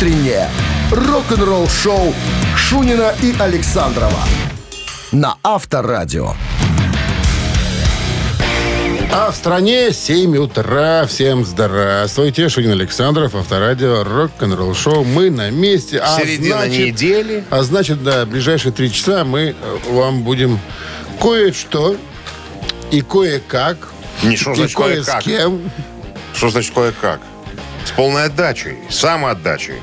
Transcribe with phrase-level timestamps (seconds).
[0.00, 0.48] утреннее
[0.92, 2.14] рок-н-ролл-шоу
[2.56, 4.20] Шунина и Александрова
[5.12, 6.32] на Авторадио.
[9.12, 11.04] А в стране 7 утра.
[11.06, 12.48] Всем здравствуйте.
[12.48, 15.04] Шунин Александров, Авторадио, рок-н-ролл шоу.
[15.04, 15.98] Мы на месте.
[15.98, 17.44] А Середина значит, недели.
[17.50, 20.58] А значит, да, ближайшие три часа мы э, вам будем
[21.20, 21.96] кое-что
[22.90, 23.88] и кое-как.
[24.22, 25.24] Не, что и значит кое с кое-как?
[25.24, 25.70] кем.
[26.32, 27.20] Что значит кое-как?
[27.84, 29.80] С полной отдачей, самоотдачей.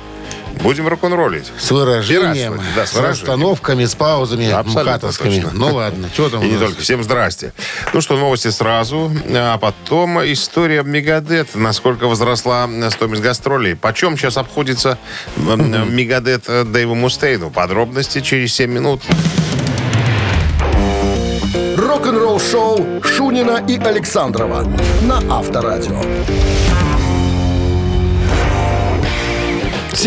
[0.61, 1.51] Будем рок-н-роллить.
[1.57, 5.41] С выражением, да, с с расстановками, с паузами Абсолютно мхатовскими.
[5.41, 5.49] точно.
[5.53, 6.81] Ну ладно, что там у И не только.
[6.81, 7.53] Всем здрасте.
[7.93, 9.11] Ну что, новости сразу.
[9.33, 11.55] А потом история Мегадет.
[11.55, 13.75] Насколько возросла стоимость гастролей.
[13.75, 14.97] Почем сейчас обходится
[15.37, 17.49] Мегадет э, Дэйву Мустейну?
[17.49, 19.01] Подробности через 7 минут.
[21.77, 24.63] Рок-н-ролл-шоу Шунина и Александрова
[25.01, 26.01] на Авторадио.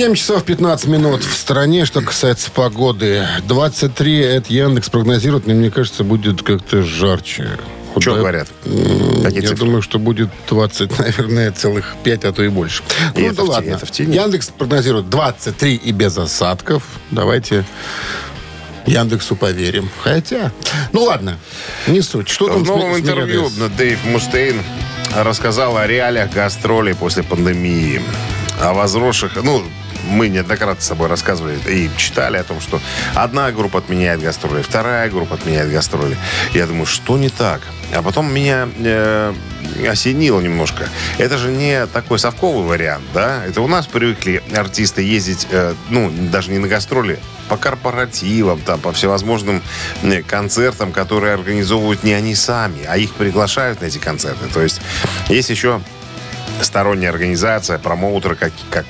[0.00, 1.84] 7 часов 15 минут в стране.
[1.84, 3.28] Что касается погоды.
[3.46, 7.50] 23 это Яндекс прогнозирует, но мне кажется, будет как-то жарче.
[7.98, 8.48] Что да, говорят?
[8.62, 9.56] Какие Я цифры?
[9.58, 12.82] думаю, что будет 20, наверное, целых 5, а то и больше.
[13.14, 13.70] И ну это да в ладно.
[13.72, 14.16] это в тени.
[14.16, 16.82] Яндекс прогнозирует 23 и без осадков.
[17.10, 17.66] Давайте
[18.86, 19.90] Яндексу поверим.
[20.02, 20.50] Хотя,
[20.92, 21.36] ну ладно,
[21.86, 22.30] не суть.
[22.30, 23.76] Что там В с новом с интервью Мегадес?
[23.76, 24.62] Дэйв Мустейн
[25.14, 28.00] рассказал о реалиях гастролей после пандемии.
[28.62, 29.36] О возросших...
[29.42, 29.62] Ну,
[30.08, 32.80] мы неоднократно с собой рассказывали и читали о том, что
[33.14, 36.16] одна группа отменяет гастроли, вторая группа отменяет гастроли.
[36.52, 37.60] Я думаю, что не так?
[37.92, 39.34] А потом меня э,
[39.88, 40.88] осенило немножко.
[41.18, 43.44] Это же не такой совковый вариант, да?
[43.44, 48.80] Это у нас привыкли артисты ездить, э, ну, даже не на гастроли, по корпоративам, там,
[48.80, 49.60] по всевозможным
[50.02, 54.46] э, концертам, которые организовывают не они сами, а их приглашают на эти концерты.
[54.52, 54.80] То есть
[55.28, 55.80] есть еще
[56.62, 58.86] сторонняя организация, промоутеры, как, как,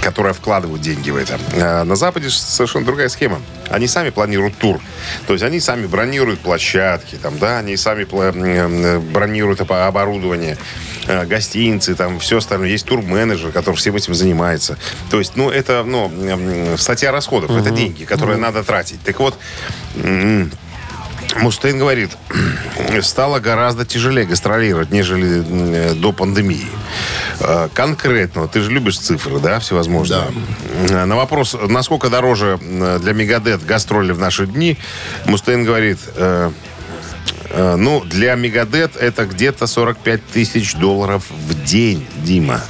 [0.00, 1.38] которые вкладывают деньги в это.
[1.54, 3.40] А на Западе совершенно другая схема.
[3.70, 4.80] Они сами планируют тур.
[5.26, 10.56] То есть они сами бронируют площадки, там, да, они сами м, бронируют оборудование,
[11.06, 12.68] э, гостиницы, там, все остальное.
[12.68, 14.78] Есть турменеджер, который всем этим занимается.
[15.10, 16.10] То есть, ну, это, ну,
[16.76, 17.50] статья расходов.
[17.50, 19.02] Это деньги, которые надо тратить.
[19.02, 19.38] Так вот,
[21.36, 22.10] Мустейн говорит,
[23.02, 26.68] стало гораздо тяжелее гастролировать, нежели э, до пандемии.
[27.40, 30.24] Э, Конкретно, вот ты же любишь цифры, да, всевозможные.
[30.90, 34.78] Э, На вопрос, насколько дороже э, для Мегадет гастроли в наши дни,
[35.26, 35.98] Мустейн говорит,
[37.56, 42.60] ну, для Мегадет это где-то 45 тысяч долларов в день, Дима.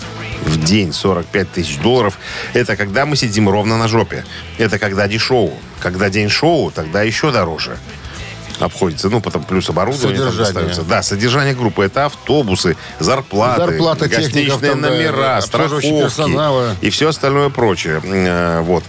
[0.44, 2.18] В день 45 тысяч долларов.
[2.52, 4.26] Это когда мы сидим ровно на жопе.
[4.58, 5.54] Это когда не шоу.
[5.80, 7.78] Когда день шоу, тогда еще дороже
[8.60, 9.08] обходится.
[9.08, 10.54] Ну, потом плюс оборудование там Содержание.
[10.54, 10.82] достается.
[10.82, 11.84] Да, содержание группы.
[11.84, 16.76] Это автобусы, зарплаты, Зарплата гостиничные там, да, номера, обслуживающий страховки персонала.
[16.80, 18.00] и все остальное прочее.
[18.04, 18.84] Э, Вот.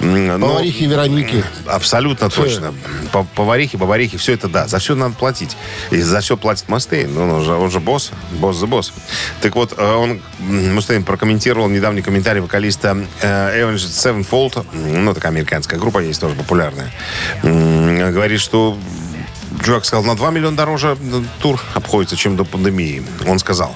[0.00, 1.44] Но- Поварихи Вероники.
[1.66, 2.74] Абсолютно точно.
[3.12, 4.66] По- Поварихи, бабарихи, все это да.
[4.68, 5.56] За все надо платить.
[5.90, 7.12] И за все платит Мастейн.
[7.12, 8.10] Ну, он же, он же босс.
[8.32, 8.92] Босс за босс.
[9.40, 14.64] Так вот, э, он, м, Мустейн прокомментировал недавний комментарий вокалиста э, Avenged Sevenfold.
[14.74, 16.92] Ну, такая американская группа есть, тоже популярная.
[17.42, 18.76] Говорит, что
[19.64, 23.02] Чувак сказал, на 2 миллиона дороже э, тур обходится, чем до пандемии.
[23.26, 23.74] Он сказал.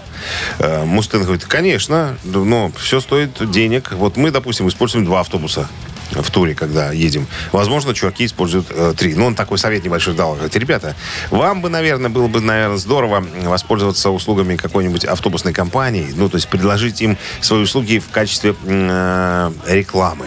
[0.59, 3.93] Э, Мустен говорит, конечно, но все стоит денег.
[3.93, 5.69] Вот мы, допустим, используем два автобуса
[6.13, 7.27] в туре, когда едем.
[7.53, 9.15] Возможно, чуваки используют э, три.
[9.15, 10.35] Но он такой совет небольшой дал.
[10.35, 10.97] Говорит, ребята,
[11.31, 16.09] вам бы, наверное, было бы, наверное, здорово воспользоваться услугами какой-нибудь автобусной компании.
[16.15, 20.27] Ну, то есть предложить им свои услуги в качестве э, рекламы.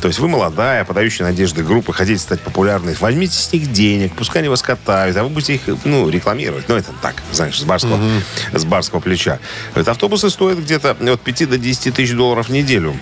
[0.00, 4.42] То есть вы молодая, подающая надежды группы, хотите стать популярной, возьмите с них денег, пускай
[4.42, 6.68] они вас катают, а вы будете их, ну, рекламировать.
[6.68, 7.98] Ну, это так, знаешь, с барского,
[8.52, 9.38] с барского плеча.
[9.74, 12.94] Это автобусы стоят где-то от 5 до 10 тысяч долларов в неделю.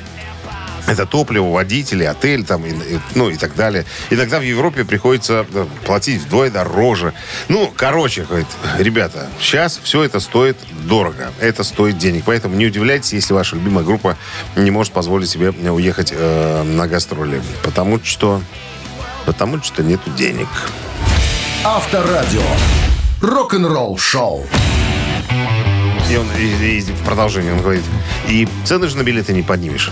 [0.92, 3.84] Это топливо, водители, отель, там, и, и- ну и так далее.
[4.10, 7.14] И тогда в Европе приходится э, платить вдвое дороже.
[7.48, 8.46] Ну, короче, говорит,
[8.78, 11.32] ребята, сейчас все это стоит дорого.
[11.40, 12.24] Это стоит денег.
[12.26, 14.16] Поэтому не удивляйтесь, если ваша любимая группа
[14.54, 17.40] не может позволить себе уехать э, на гастроли.
[17.62, 18.42] Потому что...
[19.24, 20.48] Потому что нету денег.
[21.64, 22.42] Авторадио.
[23.22, 24.44] Рок-н-ролл шоу.
[26.12, 27.84] И он и- и в продолжение он говорит,
[28.28, 29.90] и цены же на билеты не поднимешь.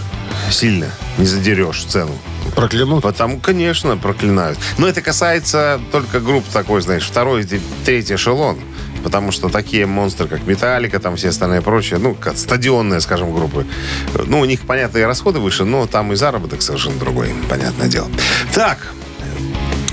[0.50, 0.86] Сильно.
[1.16, 2.16] Не задерешь цену.
[2.54, 3.02] Проклянут.
[3.02, 4.58] Потому, конечно, проклинают.
[4.76, 7.46] Но это касается только групп такой, знаешь, второй
[7.84, 8.58] третий эшелон.
[9.02, 13.66] Потому что такие монстры, как Металлика, там все остальные прочие, ну, как стадионные, скажем, группы,
[14.26, 18.08] ну, у них, понятно, и расходы выше, но там и заработок совершенно другой, понятное дело.
[18.54, 18.92] Так,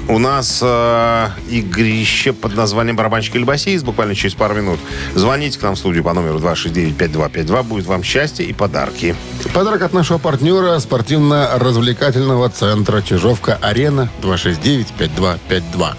[0.09, 4.79] у нас э, игрище под названием «Барабанщик или басист» буквально через пару минут.
[5.15, 7.63] Звоните к нам в студию по номеру 269-5252.
[7.63, 9.15] Будет вам счастье и подарки.
[9.53, 15.95] Подарок от нашего партнера спортивно-развлекательного центра «Чижовка-Арена» 269-5252.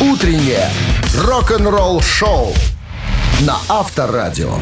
[0.00, 0.70] Утреннее
[1.18, 2.54] рок-н-ролл-шоу
[3.40, 4.54] на Авторадио.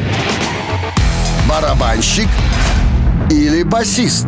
[1.49, 2.29] Барабанщик
[3.31, 4.27] или басист?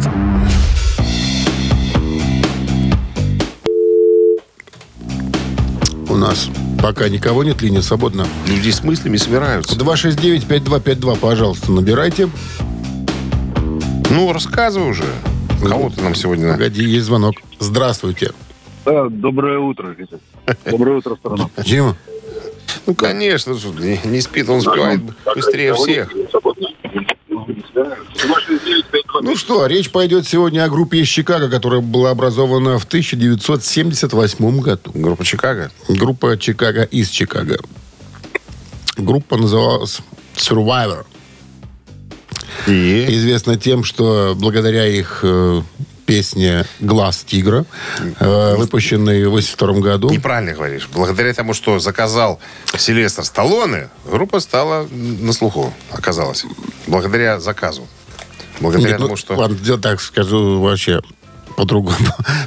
[6.10, 6.50] У нас
[6.82, 8.26] пока никого нет, линия свободна.
[8.48, 9.76] Люди с мыслями собираются.
[9.76, 12.28] 269-5252, пожалуйста, набирайте.
[14.10, 15.04] Ну, рассказывай уже.
[15.62, 16.54] Кого ты нам сегодня...
[16.54, 17.36] Погоди, есть звонок.
[17.60, 18.32] Здравствуйте.
[18.84, 20.18] Да, доброе утро, Витя.
[20.68, 21.48] Доброе утро, страна.
[21.64, 21.96] Дима?
[22.86, 25.00] Ну, конечно, не, не спит, он успевает
[25.32, 26.12] быстрее всех.
[29.22, 34.90] Ну что, речь пойдет сегодня о группе из Чикаго, которая была образована в 1978 году.
[34.94, 35.70] Группа Чикаго.
[35.88, 37.58] Группа Чикаго из Чикаго.
[38.96, 40.00] Группа называлась
[40.36, 41.04] Survivor.
[42.66, 43.06] И?
[43.08, 45.62] Известна тем, что благодаря их э,
[46.10, 47.64] песне «Глаз тигра»,
[48.18, 50.88] э, выпущенной в 1982 году, Неправильно говоришь.
[50.92, 52.40] Благодаря тому, что заказал
[52.76, 56.44] Сильвестр Сталлоне, группа стала на слуху, оказалось.
[56.88, 57.86] Благодаря заказу.
[58.58, 59.36] Благодаря Нет, ну, тому, что...
[59.36, 61.00] Ладно, я так скажу вообще
[61.56, 61.96] по-другому.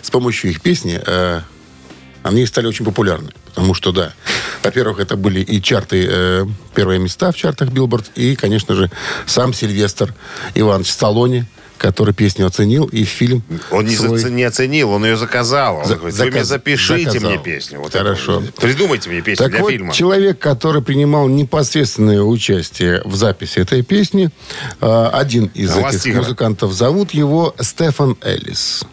[0.01, 1.39] С помощью их песни э,
[2.21, 3.31] они стали очень популярны.
[3.45, 4.13] Потому что, да,
[4.61, 6.45] во-первых, это были и чарты, э,
[6.75, 8.91] первые места в чартах Билборд, и, конечно же,
[9.25, 10.13] сам Сильвестр
[10.53, 11.47] Иванович Сталлоне,
[11.77, 15.77] который песню оценил, и фильм Он не, свой- не оценил, он ее заказал.
[15.79, 17.31] Он За- говорит, вы мне заказ- запишите заказал.
[17.31, 17.79] мне песню.
[17.79, 18.41] Вот Хорошо.
[18.41, 18.61] это.
[18.61, 19.93] Придумайте мне песню Так для вот, фильма.
[19.93, 24.29] человек, который принимал непосредственное участие в записи этой песни,
[24.81, 26.21] э, один из «Глаз этих тигра».
[26.21, 28.85] музыкантов, зовут его Стефан Эллис.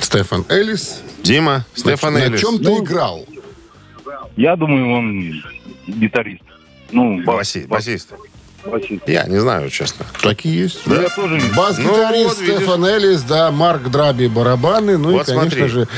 [0.00, 1.00] Стефан Эллис.
[1.22, 2.40] Дима, Стефан на, Эллис.
[2.40, 3.26] чем ты играл?
[4.36, 5.42] Я думаю, он
[5.88, 6.42] гитарист.
[6.92, 8.08] Ну, бас- Баси- бас- басист.
[8.64, 9.08] Басист.
[9.08, 10.06] Я не знаю, честно.
[10.22, 10.80] Такие есть.
[10.86, 12.56] Ну, Я тоже не- Бас-гитарист Ну, вот.
[12.58, 15.68] Стефан Эллис, да, Марк Драби барабаны, ну Вот и, конечно смотри.
[15.68, 15.88] же,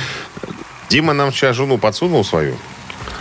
[0.89, 2.57] Дима нам сейчас жену подсунул свою.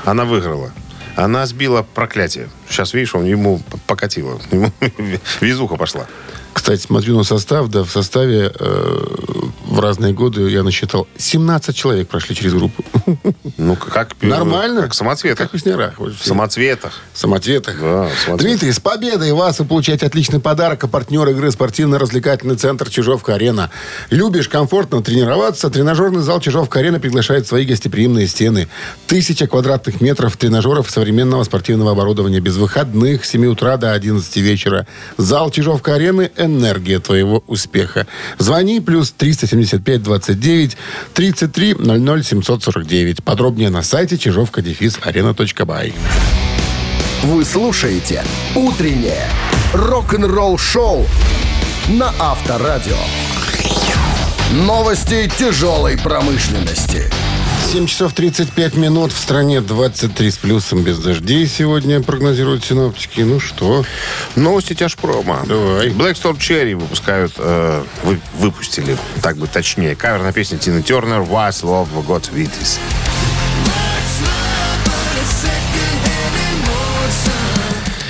[0.05, 0.71] Она выиграла.
[1.15, 2.49] Она сбила проклятие.
[2.69, 4.39] Сейчас, видишь, он ему покатило.
[4.51, 4.71] Ему
[5.41, 6.05] везуха пошла.
[6.59, 9.05] Кстати, смотрю на состав, да, в составе э,
[9.65, 12.83] в разные годы я насчитал 17 человек прошли через группу.
[13.57, 14.09] Ну, как...
[14.21, 14.81] Нормально.
[14.81, 15.51] Как в самоцветах.
[15.51, 15.93] Как в.
[15.97, 16.99] Вот В самоцветах.
[17.13, 17.79] самоцветах.
[17.79, 18.39] Да, самоцветах.
[18.39, 20.83] Дмитрий, с победой вас вы получаете отличный подарок.
[20.83, 23.71] А партнер игры спортивно-развлекательный центр «Чижовка-арена».
[24.09, 25.69] Любишь комфортно тренироваться?
[25.69, 28.67] Тренажерный зал «Чижовка-арена» приглашает в свои гостеприимные стены.
[29.07, 32.41] Тысяча квадратных метров тренажеров и современного спортивного оборудования.
[32.41, 34.85] Без выходных с 7 утра до 11 вечера.
[35.17, 38.07] Зал «Чижовка-арены»– энергия твоего успеха.
[38.37, 40.77] Звони плюс 375 29
[41.13, 43.23] 33 00 749.
[43.23, 45.93] Подробнее на сайте чижовка-арена.бай.
[47.23, 48.23] Вы слушаете
[48.55, 49.27] «Утреннее
[49.73, 51.05] рок-н-ролл-шоу»
[51.89, 52.95] на Авторадио.
[54.51, 57.11] Новости тяжелой промышленности.
[57.71, 59.11] 7 часов 35 минут.
[59.11, 63.21] В стране 23 с плюсом без дождей сегодня прогнозируют синоптики.
[63.21, 63.85] Ну что?
[64.35, 65.43] Новости тяжпрома.
[65.45, 65.89] Давай.
[65.89, 71.19] Black Storm Cherry выпускают, э, вы- выпустили, так бы точнее, кавер на песню Тины Тернер
[71.21, 72.79] «What's Love Got With Us».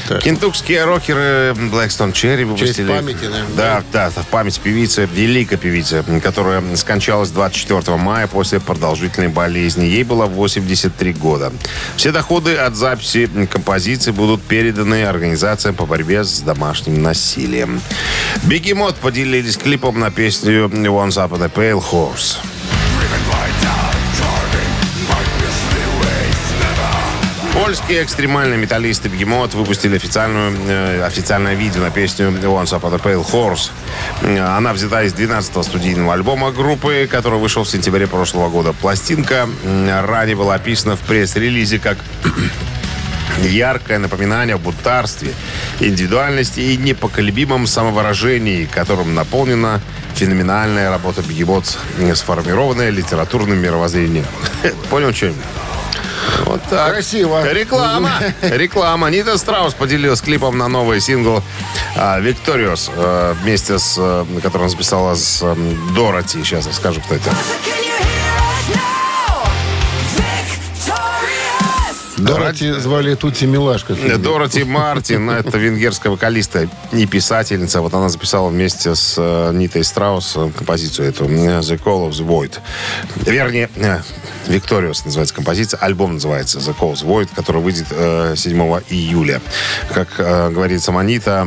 [0.10, 0.24] Так.
[0.24, 2.88] Кентукские рокеры Blackstone Cherry выпустили...
[2.88, 9.28] памяти, наверное, Да, да, в память певицы, великой певицы, которая скончалась 24 мая после продолжительной
[9.28, 9.86] болезни.
[9.86, 11.54] Ей было 83 года.
[11.96, 17.80] Все доходы от записи композиции будут переданы организациям по борьбе с домашним насилием.
[18.42, 22.38] Бегемот поделились клипом на песню «Once Upon a Pale Horse».
[27.70, 33.24] Польские экстремальные металлисты Бегемот выпустили официальную, э, официальное видео на песню Once Upon a Pale
[33.24, 33.70] Horse.
[34.24, 38.74] Э, Она взята из 12-го студийного альбома группы, который вышел в сентябре прошлого года.
[38.74, 39.48] Пластинка
[39.88, 42.00] ранее была описана в пресс-релизе как
[43.44, 45.36] яркое напоминание о бутарстве,
[45.80, 49.80] индивидуальности и непоколебимом самовыражении, которым наполнена
[50.16, 51.78] феноменальная работа Бегемот,
[52.16, 54.26] сформированная литературным мировоззрением.
[54.90, 55.32] Понял, что
[56.46, 56.94] вот так.
[56.94, 57.44] Красиво.
[57.52, 58.20] Реклама.
[58.42, 59.10] Реклама.
[59.10, 61.44] Нита Страус поделилась клипом на новый сингл
[62.20, 62.92] «Викториус»
[63.42, 65.56] вместе с, э, который она записала с э,
[65.96, 66.44] Дороти.
[66.44, 67.32] Сейчас я скажу, кто это.
[72.20, 73.96] Дороти звали Тути Милашка.
[74.18, 77.82] Дороти Мартин, это венгерская вокалистка и писательница.
[77.82, 82.12] Вот она записала вместе с э, Нитой Страус э, композицию эту э, The Call of
[82.12, 82.60] the Void.
[83.26, 83.70] Вернее,
[84.48, 85.80] Victorious называется композиция.
[85.80, 88.60] Альбом называется The Call of the Void, который выйдет э, 7
[88.90, 89.42] июля.
[89.94, 91.46] Как говорит сама Нита,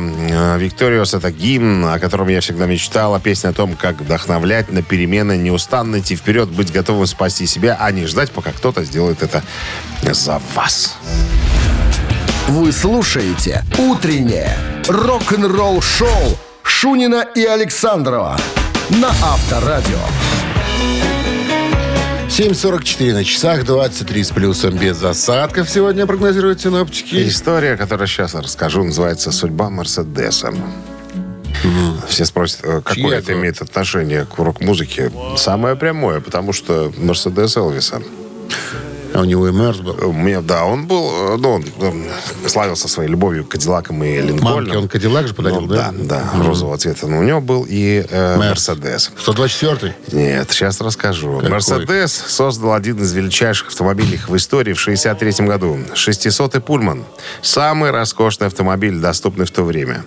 [0.57, 3.19] Victorious это гимн, о котором я всегда мечтала.
[3.19, 7.91] Песня о том, как вдохновлять на перемены, неустанно идти вперед, быть готовым спасти себя, а
[7.91, 9.43] не ждать, пока кто-то сделает это
[10.11, 10.62] за вас.
[12.47, 14.55] Вы слушаете «Утреннее
[14.87, 18.37] рок-н-ролл-шоу» Шунина и Александрова
[18.89, 19.99] на Авторадио.
[22.29, 25.69] 7.44 на часах, 23 с плюсом без осадков.
[25.69, 27.27] Сегодня прогнозируют синоптики.
[27.27, 30.53] История, которую сейчас расскажу, называется «Судьба Мерседеса».
[32.07, 33.33] Все спросят, э, какое Чья это это?
[33.33, 35.11] имеет отношение к рок-музыке.
[35.35, 38.01] Самое прямое, потому что Мерседес Элвиса.
[39.13, 39.95] А у него и Мерс был.
[40.07, 44.17] У меня, да, он был, э, ну, он э, славился своей любовью к Кадиллакам и
[44.21, 44.63] Линкольнам.
[44.65, 45.91] Мамке он Кадиллак же подарил, Ну, да?
[45.93, 46.31] да?
[46.33, 47.07] Да, розового цвета.
[47.07, 48.67] Но у него был и э, Мерс.
[48.67, 49.11] Мерседес.
[49.25, 49.93] 124-й?
[50.15, 51.41] Нет, сейчас расскажу.
[51.41, 55.77] Мерседес создал один из величайших автомобилей в истории в 1963 году.
[55.93, 57.03] 600-й Пульман.
[57.41, 60.05] Самый роскошный автомобиль, доступный в то время.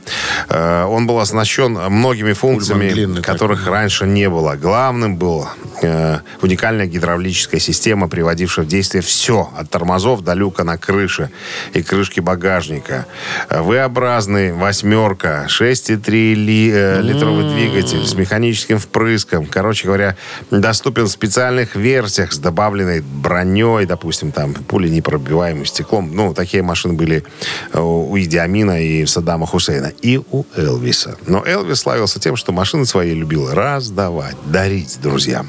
[0.48, 4.56] Э, Он был оснащен многими функциями, длинный которых раньше не было.
[4.56, 5.46] Главным был
[5.82, 11.30] э, уникальная гидравлическая система, приводившая в действие действие все, от тормозов до люка на крыше
[11.74, 13.06] и крышки багажника.
[13.50, 17.54] V-образный восьмерка, 6,3 ли, э, литровый mm.
[17.54, 19.46] двигатель с механическим впрыском.
[19.46, 20.16] Короче говоря,
[20.50, 26.10] доступен в специальных версиях с добавленной броней, допустим, там пули непробиваемым стеклом.
[26.14, 27.24] Ну, такие машины были
[27.72, 31.16] э, у Идиамина и Саддама Хусейна, и у Элвиса.
[31.26, 35.48] Но Элвис славился тем, что машины свои любил раздавать, дарить друзьям.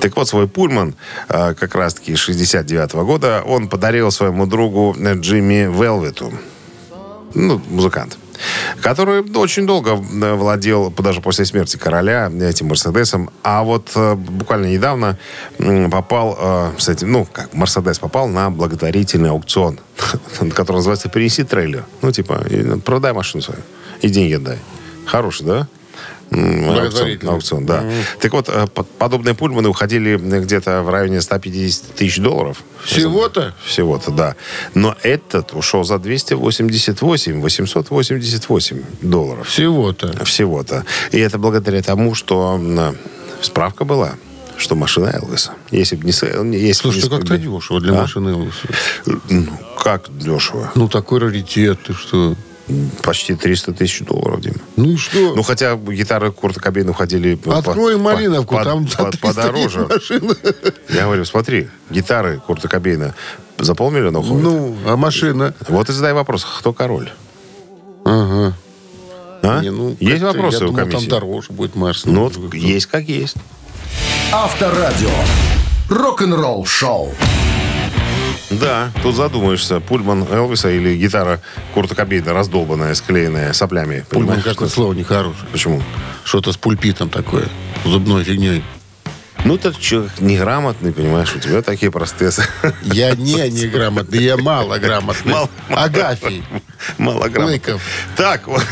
[0.00, 0.94] Так вот, свой пульман,
[1.28, 6.32] э, как раз-таки 69 2009 года он подарил своему другу э, Джимми Велвету,
[7.34, 8.18] ну, музыкант,
[8.80, 13.30] который очень долго э, владел, даже после смерти короля, э, этим Мерседесом.
[13.42, 15.18] А вот буквально недавно
[15.90, 19.80] попал с этим, ну, как Мерседес попал на благотворительный аукцион,
[20.54, 21.84] который называется «Принеси трейлер».
[22.02, 23.60] Ну, типа, ну, продай машину свою
[24.00, 24.58] и деньги дай,
[25.06, 25.68] Хороший, да?
[26.30, 27.32] Благотворительный.
[27.32, 27.84] аукцион, да.
[28.20, 32.62] Так вот, э, под- подобные пульманы уходили где-то в районе 150 тысяч долларов.
[32.84, 33.54] Всего-то?
[33.64, 34.36] Всего-то, да.
[34.74, 39.48] Но этот ушел за 288, 888 долларов.
[39.48, 40.24] Всего-то.
[40.24, 40.84] Всего-то.
[41.12, 42.96] И это благодаря тому, что м,
[43.40, 44.14] справка была,
[44.58, 45.52] что машина Элвиса.
[45.70, 46.10] Если бы не...
[46.10, 48.02] Если не Слушай, это как-то дешево для А?
[48.02, 48.68] машины Элвиса.
[49.06, 49.46] Ну,
[49.82, 50.70] как дешево?
[50.74, 52.34] Ну, такой раритет, ты что?
[53.02, 54.56] Почти 300 тысяч долларов, Дима.
[54.76, 55.34] Ну и что?
[55.34, 57.38] Ну, хотя гитары Курта Кобейна уходили...
[57.46, 59.80] Открой по- Малиновку, по- там за по- 300 подороже.
[59.90, 60.36] есть машина.
[60.90, 63.14] Я говорю, смотри, гитары Курта Кобейна
[63.58, 64.42] за полмиллиона уходят.
[64.42, 65.54] Ну, а машина?
[65.68, 67.10] Вот и задай вопрос, кто король?
[68.04, 68.54] Ага.
[69.42, 69.60] А?
[69.62, 71.08] Не, ну, есть вопросы я у думал, комиссии?
[71.08, 72.04] там дороже будет Марс.
[72.04, 73.36] Ну, вот есть как есть.
[74.32, 75.08] Авторадио.
[75.88, 77.14] Рок-н-ролл-шоу.
[78.50, 81.40] Да, тут задумаешься, Пульман Элвиса или гитара
[81.74, 84.06] Курта Кобейна раздолбанная, склеенная соплями.
[84.08, 85.46] Пульман какое слово нехорошее.
[85.52, 85.82] Почему?
[86.24, 87.46] Что-то с пульпитом такое.
[87.84, 88.64] Зубной фигней.
[89.44, 92.32] Ну, ты человек неграмотный, понимаешь, у тебя такие простые...
[92.82, 95.32] Я не неграмотный, я малограмотный.
[95.32, 96.42] Мало- Агафий.
[96.96, 97.54] Малограмотный.
[97.58, 97.82] Лыков.
[98.16, 98.62] Так, вот.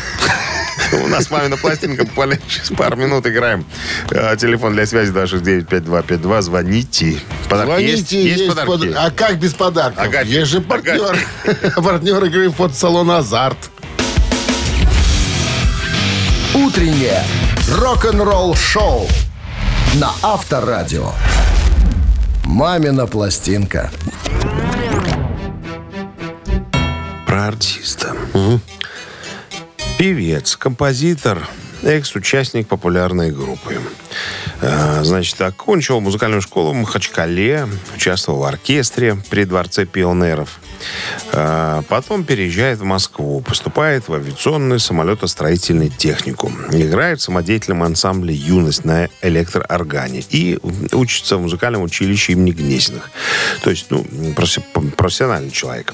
[0.93, 3.65] У нас мамина пластинка, буквально через пару минут играем.
[4.11, 6.41] Э, Телефон для связи 269-5252.
[6.41, 7.17] Звоните.
[7.49, 8.37] Подарки Звоните, есть?
[8.39, 8.67] есть, подарки?
[8.69, 10.25] под- А как без подарков?
[10.25, 11.17] Есть же партнер.
[11.75, 13.57] партнер игры фотосалон «Азарт».
[16.53, 17.23] Утреннее
[17.71, 19.07] рок-н-ролл-шоу
[19.95, 21.11] на Авторадио.
[22.45, 23.91] «Мамина пластинка».
[27.27, 28.15] Про артиста.
[29.97, 31.47] Певец, композитор,
[31.81, 33.79] экс-участник популярной группы.
[34.61, 40.59] Э, Значит, окончил музыкальную школу в Махачкале, участвовал в оркестре при Дворце пионеров.
[41.31, 46.55] Э, Потом переезжает в Москву, поступает в авиационный самолетостроительный техникум.
[46.71, 50.59] Играет в самодеятельном ансамбле «Юность» на электрооргане и
[50.91, 53.11] учится в музыкальном училище имени Гнесиных.
[53.61, 54.05] То есть, ну,
[54.95, 55.93] профессиональный человек.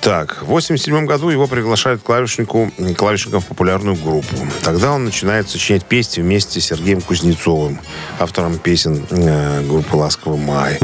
[0.00, 4.36] Так, в 87 году его приглашают клавишнику, клавишником в популярную группу.
[4.62, 7.77] Тогда он начинает сочинять песни вместе с Сергеем Кузнецовым,
[8.18, 10.78] автором песен э, группы «Ласковый май».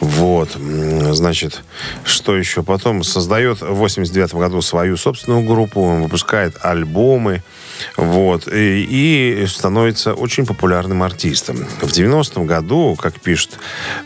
[0.00, 1.62] Вот, м, значит,
[2.04, 2.62] что еще?
[2.62, 7.42] Потом создает в 89 году свою собственную группу, выпускает альбомы,
[7.96, 8.86] вот, и,
[9.42, 11.66] и становится очень популярным артистом.
[11.80, 13.58] В 90 году, как пишет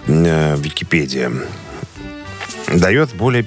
[0.07, 1.33] э, Википедия,
[2.73, 3.47] дает более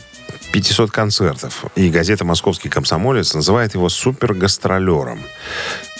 [0.62, 1.66] 500 концертов.
[1.76, 5.22] И газета «Московский комсомолец» называет его супергастролером.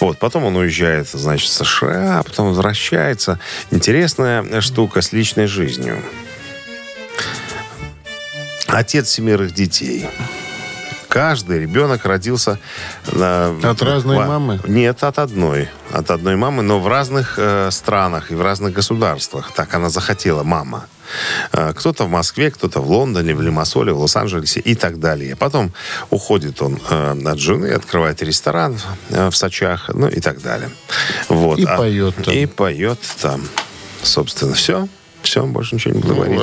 [0.00, 3.38] Вот, потом он уезжает, значит, в США, а потом возвращается.
[3.70, 6.02] Интересная штука с личной жизнью.
[8.66, 10.06] Отец семерых детей.
[11.08, 12.58] Каждый ребенок родился...
[13.12, 14.60] на- От разной в- мамы?
[14.66, 15.68] Нет, от одной.
[15.92, 19.52] От одной мамы, но в разных э, странах и в разных государствах.
[19.54, 20.86] Так она захотела, мама.
[21.52, 25.36] Э, Кто-то в Москве, кто-то в Лондоне, в Лимассоле, в Лос-Анджелесе и так далее.
[25.36, 25.72] Потом
[26.10, 28.78] уходит он э, от жены, открывает ресторан
[29.10, 30.70] э, в Сочах, ну и так далее.
[31.28, 31.58] Вот.
[31.58, 32.34] И А- поет там.
[32.34, 33.42] И поет там.
[34.02, 34.88] Собственно, все.
[35.22, 36.40] Все, больше ничего не буду Ну, говорить.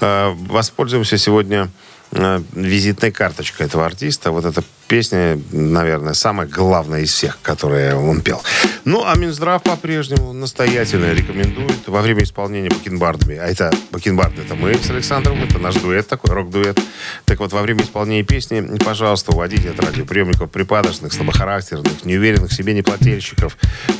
[0.00, 0.36] ладно.
[0.48, 1.68] Воспользуемся сегодня
[2.12, 4.30] визитной карточкой этого артиста.
[4.30, 8.42] Вот эта песня, наверное, самая главная из всех, которые он пел.
[8.84, 13.36] Ну, а Минздрав по-прежнему настоятельно рекомендует во время исполнения бакенбардами.
[13.38, 16.78] А это бакенбарды, это мы с Александром, это наш дуэт такой, рок-дуэт.
[17.24, 22.74] Так вот, во время исполнения песни, пожалуйста, уводите от радиоприемников припадочных, слабохарактерных, неуверенных в себе
[22.74, 23.56] неплательщиков,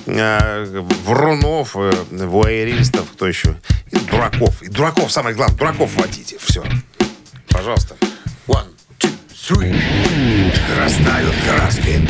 [0.07, 3.57] э, врунов, э, вуайеристов, кто еще?
[3.91, 4.63] И дураков.
[4.63, 6.37] И дураков, самое главное, дураков водите.
[6.39, 6.63] Все.
[7.53, 7.95] Пожалуйста.
[8.47, 8.67] One,
[8.99, 9.75] two, three.
[10.79, 12.01] Растают краски,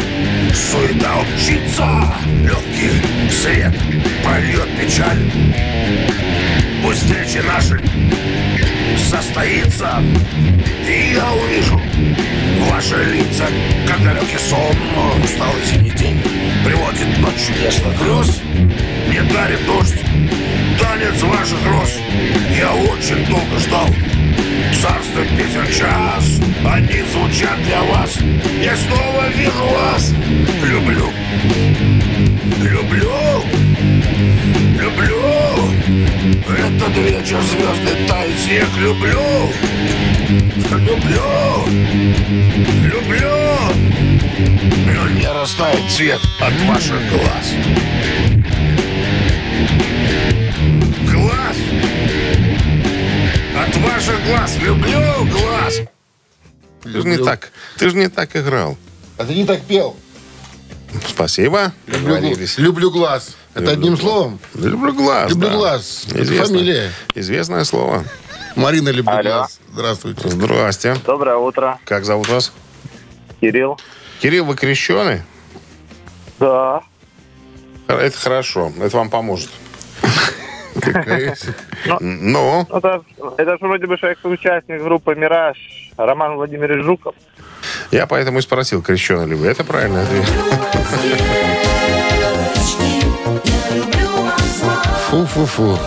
[0.55, 1.85] суета учится,
[2.43, 3.75] легкий свет
[4.23, 5.19] прольет печаль.
[6.83, 7.81] Пусть встреча наши
[9.13, 10.03] состоится,
[10.89, 11.79] и я увижу
[12.71, 13.45] ваши лица,
[13.87, 14.75] как далекий сон,
[15.23, 16.19] усталый зимний день
[16.65, 18.41] приводит ночь чудесных грез,
[19.11, 20.01] не дарит дождь,
[20.81, 21.99] танец ваших роз.
[22.57, 23.89] Я очень долго ждал,
[24.81, 28.17] Царство песен час, они звучат для вас.
[28.63, 30.13] Я снова вижу вас.
[30.63, 31.11] Люблю,
[32.63, 33.32] люблю.
[36.49, 38.69] Этот вечер звезды тают снег.
[38.79, 39.21] Люблю,
[40.71, 41.67] люблю,
[42.85, 43.31] люблю.
[44.87, 47.53] Но не растает цвет от ваших глаз.
[51.11, 51.57] Глаз
[53.57, 54.57] от ваших глаз.
[54.61, 55.81] Люблю глаз.
[56.83, 58.77] Ты же не так, ты же не так играл.
[59.17, 59.97] А ты не так пел.
[61.07, 61.73] Спасибо.
[61.87, 62.59] Люблю, Договорились.
[62.59, 63.37] люблю глаз.
[63.55, 64.01] Это Люблю одним глаз.
[64.01, 64.39] словом.
[64.55, 65.31] Люблю глаз.
[65.31, 65.55] Люблю да.
[65.57, 66.05] глаз.
[66.09, 66.47] Это Известно.
[66.47, 66.91] фамилия.
[67.15, 68.05] Известное слово.
[68.57, 69.23] Марина люблю Алло.
[69.23, 69.61] глаз.
[69.73, 70.29] Здравствуйте.
[70.29, 70.97] Здрасте.
[71.07, 72.53] Доброе утро, Как зовут вас?
[73.41, 73.79] Кирилл.
[74.21, 75.23] Кирилл, вы крещеный?
[76.39, 76.81] Да.
[77.89, 78.73] Это хорошо.
[78.81, 79.51] Это вам поможет.
[80.81, 81.37] Какая-
[82.01, 83.03] Ну, Это,
[83.37, 85.59] это же вроде бы человек-участник группы «Мираж»
[85.99, 87.15] Роман Владимирович Жуков.
[87.91, 89.47] я поэтому и спросил, крещеный ли вы.
[89.49, 90.27] Это правильный ответ.
[95.11, 95.79] Фу-фу-фу.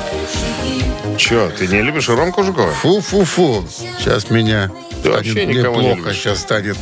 [1.17, 2.71] Че, ты не любишь Ромку Жукова?
[2.71, 3.65] Фу-фу-фу.
[3.99, 4.69] Сейчас меня
[5.03, 6.01] Ты станет вообще никого не плохо.
[6.09, 6.17] любишь.
[6.21, 6.77] Сейчас станет.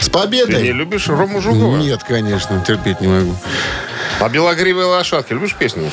[0.00, 0.62] С Ты победой!
[0.62, 1.76] не любишь Рому Жукова?
[1.76, 3.36] Нет, конечно, терпеть не могу.
[4.20, 5.90] А белогривые лошадки любишь песню?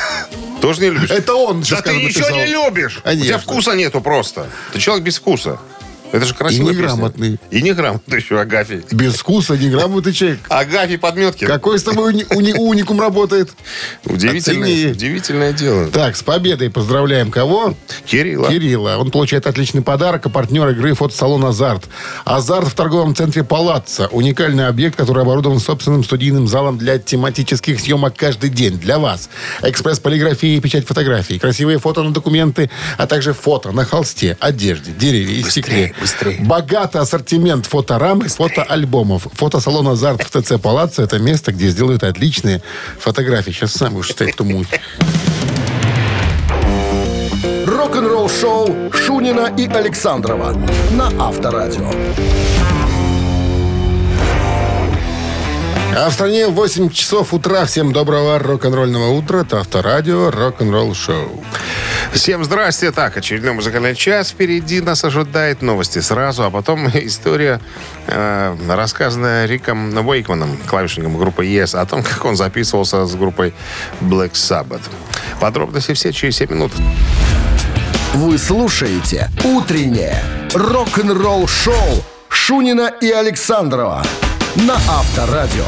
[0.60, 1.10] Тоже не любишь?
[1.10, 3.00] Это он Да ты ничего не любишь.
[3.04, 4.46] У тебя вкуса нету просто.
[4.72, 5.58] Ты человек без вкуса.
[6.12, 7.30] Это же красивая И неграмотный.
[7.38, 7.58] песня.
[7.58, 8.82] И неграмотный еще Агафий.
[8.90, 10.40] Без вкуса, неграмотный человек.
[10.48, 11.46] Агафий Подметкин.
[11.46, 13.50] Какой с тобой уни- уни- уникум работает?
[14.04, 14.90] Удивительное, Оцени.
[14.92, 15.86] удивительное дело.
[15.88, 17.74] Так, с победой поздравляем кого?
[18.06, 18.48] Кирилла.
[18.48, 18.96] Кирилла.
[18.98, 21.84] Он получает отличный подарок, а партнер игры фотосалон «Азарт».
[22.24, 24.08] «Азарт» в торговом центре «Палаццо».
[24.08, 28.78] Уникальный объект, который оборудован собственным студийным залом для тематических съемок каждый день.
[28.80, 29.28] Для вас.
[29.62, 31.38] Экспресс-полиграфия и печать фотографий.
[31.38, 32.68] Красивые фото на документы,
[32.98, 35.94] а также фото на холсте, одежде, дереве и стекле.
[36.40, 39.26] Богатый ассортимент фоторам и фотоальбомов.
[39.32, 42.62] Фотосалон «Азарт» в ТЦ «Палаццо»— это место, где сделают отличные
[42.98, 43.50] фотографии.
[43.50, 44.68] Сейчас сам читать эту муть.
[47.66, 50.54] Рок-н-ролл шоу Шунина и Александрова
[50.92, 51.90] на Авторадио.
[55.96, 57.64] А в стране 8 часов утра.
[57.66, 59.40] Всем доброго рок-н-ролльного утра.
[59.40, 61.44] Это Авторадио, рок-н-ролл шоу.
[62.12, 62.92] Всем здрасте.
[62.92, 65.62] Так, очередной музыкальный час впереди нас ожидает.
[65.62, 67.60] Новости сразу, а потом история,
[68.06, 73.52] э, рассказанная Риком Уэйкманом, клавишником группы Yes, о том, как он записывался с группой
[74.00, 74.82] Black Sabbath.
[75.40, 76.72] Подробности все через 7 минут.
[78.14, 80.22] Вы слушаете «Утреннее
[80.54, 84.04] рок-н-ролл-шоу» Шунина и Александрова
[84.56, 85.64] на Авторадио.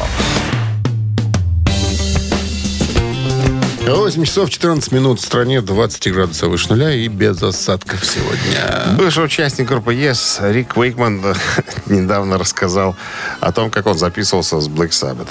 [3.86, 5.20] 8 часов 14 минут.
[5.20, 8.96] В стране 20 градусов выше нуля и без осадков сегодня.
[8.96, 11.22] Бывший участник группы Yes Рик Уэйкман
[11.86, 12.96] недавно рассказал
[13.40, 15.28] о том, как он записывался с Black Sabbath.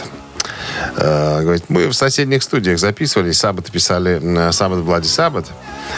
[0.98, 5.48] Э, говорит, мы в соседних студиях записывали, Саббат писали э, Саббат Блади Саббат,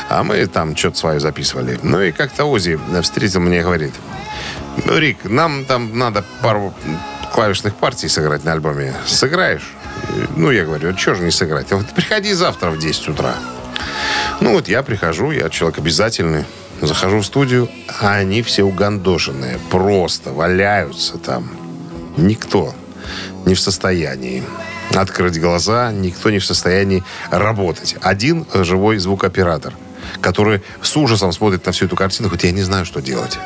[0.09, 1.79] а мы там что-то свое записывали.
[1.83, 3.93] Ну и как-то Ози встретил меня и говорит,
[4.85, 6.73] ну, Рик, нам там надо пару
[7.33, 8.93] клавишных партий сыграть на альбоме.
[9.05, 9.73] Сыграешь?
[10.37, 11.67] Ну, я говорю, что же не сыграть?
[11.67, 13.35] Говорит, приходи завтра в 10 утра.
[14.39, 16.45] Ну, вот я прихожу, я человек обязательный.
[16.81, 17.69] Захожу в студию,
[18.01, 19.57] а они все угандошенные.
[19.71, 21.49] Просто валяются там.
[22.17, 22.75] Никто
[23.45, 24.43] не в состоянии
[24.93, 27.95] открыть глаза, никто не в состоянии работать.
[28.01, 29.73] Один живой звукооператор,
[30.21, 33.39] который с ужасом смотрит на всю эту картину, хоть я не знаю, что делать.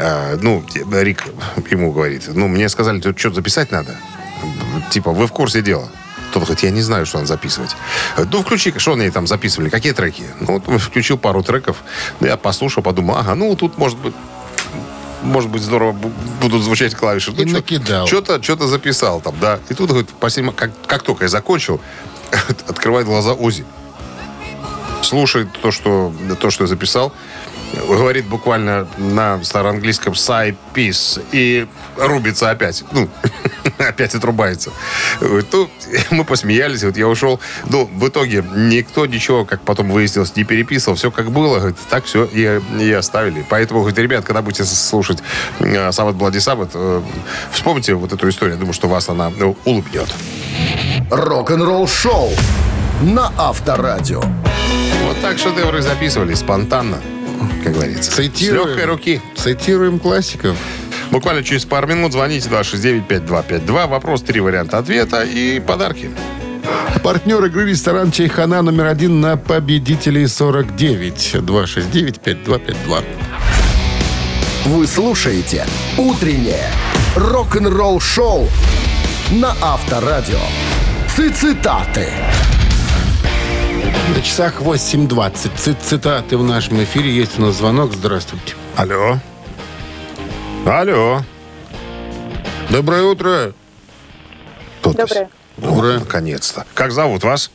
[0.00, 1.24] А, ну, Рик
[1.70, 3.96] ему говорит, ну, мне сказали, тут что-то записать надо.
[4.90, 5.88] Типа, вы в курсе дела.
[6.32, 7.76] Тот говорит, я не знаю, что надо записывать.
[8.16, 10.24] Ну, включи, что они там записывали, какие треки?
[10.40, 11.76] Ну, вот включил пару треков,
[12.20, 14.14] ну, я послушал, подумал, ага, ну, тут, может быть,
[15.22, 17.32] может быть, здорово бу- будут звучать клавиши.
[17.32, 18.06] Ну, И накидал.
[18.06, 19.60] Что-то, что-то записал там, да.
[19.68, 20.10] И тут, говорит,
[20.56, 21.80] как, как только я закончил,
[22.66, 23.64] открывает глаза Ози.
[25.02, 27.12] Слушает то, что, то, что я записал.
[27.72, 32.84] Говорит буквально на староанглийском «сай пис» и рубится опять.
[32.92, 33.08] Ну,
[33.78, 34.70] опять отрубается.
[35.20, 35.70] Ну,
[36.10, 37.40] мы посмеялись, вот я ушел.
[37.68, 40.96] Ну, в итоге никто ничего, как потом выяснилось, не переписывал.
[40.96, 43.44] Все как было, говорит, так все и, и оставили.
[43.48, 45.22] Поэтому, говорит, ребят, когда будете слушать
[45.60, 47.02] э, Саббат Блади Саббат, э,
[47.52, 48.54] вспомните вот эту историю.
[48.54, 50.08] Я думаю, что вас она ну, улыбнет.
[51.10, 52.30] Рок-н-ролл шоу
[53.02, 54.22] на Авторадио.
[55.04, 56.98] Вот так шедевры записывали спонтанно,
[57.62, 58.10] как говорится.
[58.10, 58.64] Цитируем.
[58.64, 59.20] С легкой руки.
[59.36, 60.56] Цитируем классиков.
[61.10, 63.86] Буквально через пару минут звоните 269-5252.
[63.86, 66.10] Вопрос, три варианта ответа и подарки.
[67.02, 73.04] Партнер игры ресторан Чайхана номер один на победителей 49 269-5252.
[74.66, 75.66] Вы слушаете
[75.98, 76.70] «Утреннее
[77.16, 78.48] рок-н-ролл-шоу»
[79.32, 80.38] на Авторадио.
[81.08, 82.08] Цитаты.
[84.14, 85.56] На часах 8.20.
[85.56, 87.10] Цит- Цитаты в нашем эфире.
[87.10, 87.92] Есть у нас звонок.
[87.92, 88.54] Здравствуйте.
[88.76, 89.16] Алло.
[90.66, 91.20] Алло.
[92.70, 93.52] Доброе утро.
[94.80, 94.92] Кто?
[94.92, 95.30] Доброе.
[95.56, 95.98] Доброе.
[96.00, 96.66] Наконец-то.
[96.74, 97.50] Как зовут вас?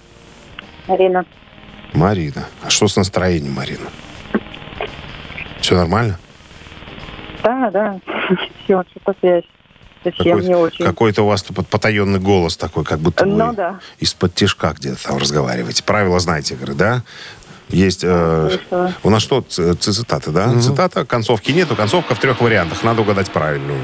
[0.88, 1.26] Марина.
[1.94, 2.46] Марина.
[2.64, 3.90] А что с настроением, Марина?
[5.62, 6.18] Все нормально?
[7.44, 8.00] Да, да.
[8.64, 9.44] Все, что-то связь.
[10.04, 10.86] Совсем не Какой-то, очень.
[10.86, 13.80] какой-то у вас тут потаенный голос такой, как будто Ну вы да.
[14.00, 15.84] из-под тишка где-то там разговариваете.
[15.84, 17.04] Правила знаете, игры, да?
[17.70, 18.02] Есть...
[18.04, 18.58] э,
[19.04, 20.58] у нас что, цитаты, да?
[20.60, 21.76] Цитата, концовки нету.
[21.76, 22.84] Концовка в трех вариантах.
[22.84, 23.80] Надо угадать правильную.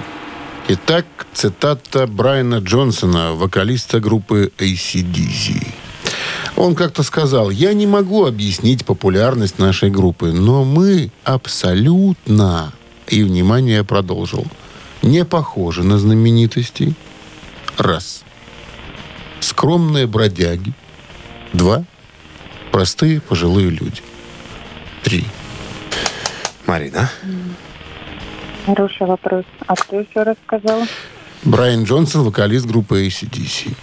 [0.69, 5.67] Итак, цитата Брайана Джонсона, вокалиста группы ACDC.
[6.55, 12.71] Он как-то сказал, я не могу объяснить популярность нашей группы, но мы абсолютно,
[13.07, 14.45] и, внимание, я продолжил,
[15.03, 16.95] не похожи на знаменитостей.
[17.77, 18.23] Раз.
[19.39, 20.73] Скромные бродяги.
[21.51, 21.83] Два.
[22.71, 24.01] Простые пожилые люди.
[25.03, 25.25] Три.
[26.65, 27.09] Марина.
[28.65, 29.45] Хороший вопрос.
[29.67, 30.87] А кто еще рассказал?
[31.43, 33.75] Брайан Джонсон, вокалист группы ACDC.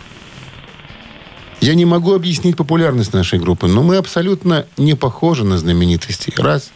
[1.61, 6.33] Я не могу объяснить популярность нашей группы, но мы абсолютно не похожи на знаменитостей.
[6.37, 6.71] Раз.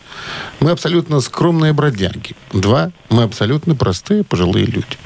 [0.61, 2.37] Мы абсолютно скромные бродяги.
[2.53, 2.91] Два.
[3.09, 4.97] Мы абсолютно простые пожилые люди.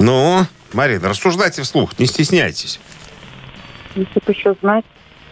[0.00, 2.80] Ну, Марина, рассуждайте вслух, не стесняйтесь.
[3.94, 4.84] Если бы еще знать,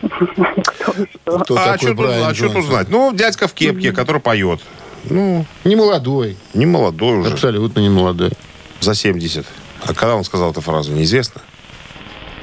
[0.03, 1.39] кто.
[1.41, 2.89] Кто а такой что тут, а что тут знать?
[2.89, 4.61] Ну, дядька в кепке, который поет.
[5.05, 6.37] Ну, Не молодой.
[6.55, 8.33] не молодой уже, Абсолютно не молодой.
[8.81, 9.47] за 70.
[9.85, 11.43] А когда он сказал эту фразу, неизвестно.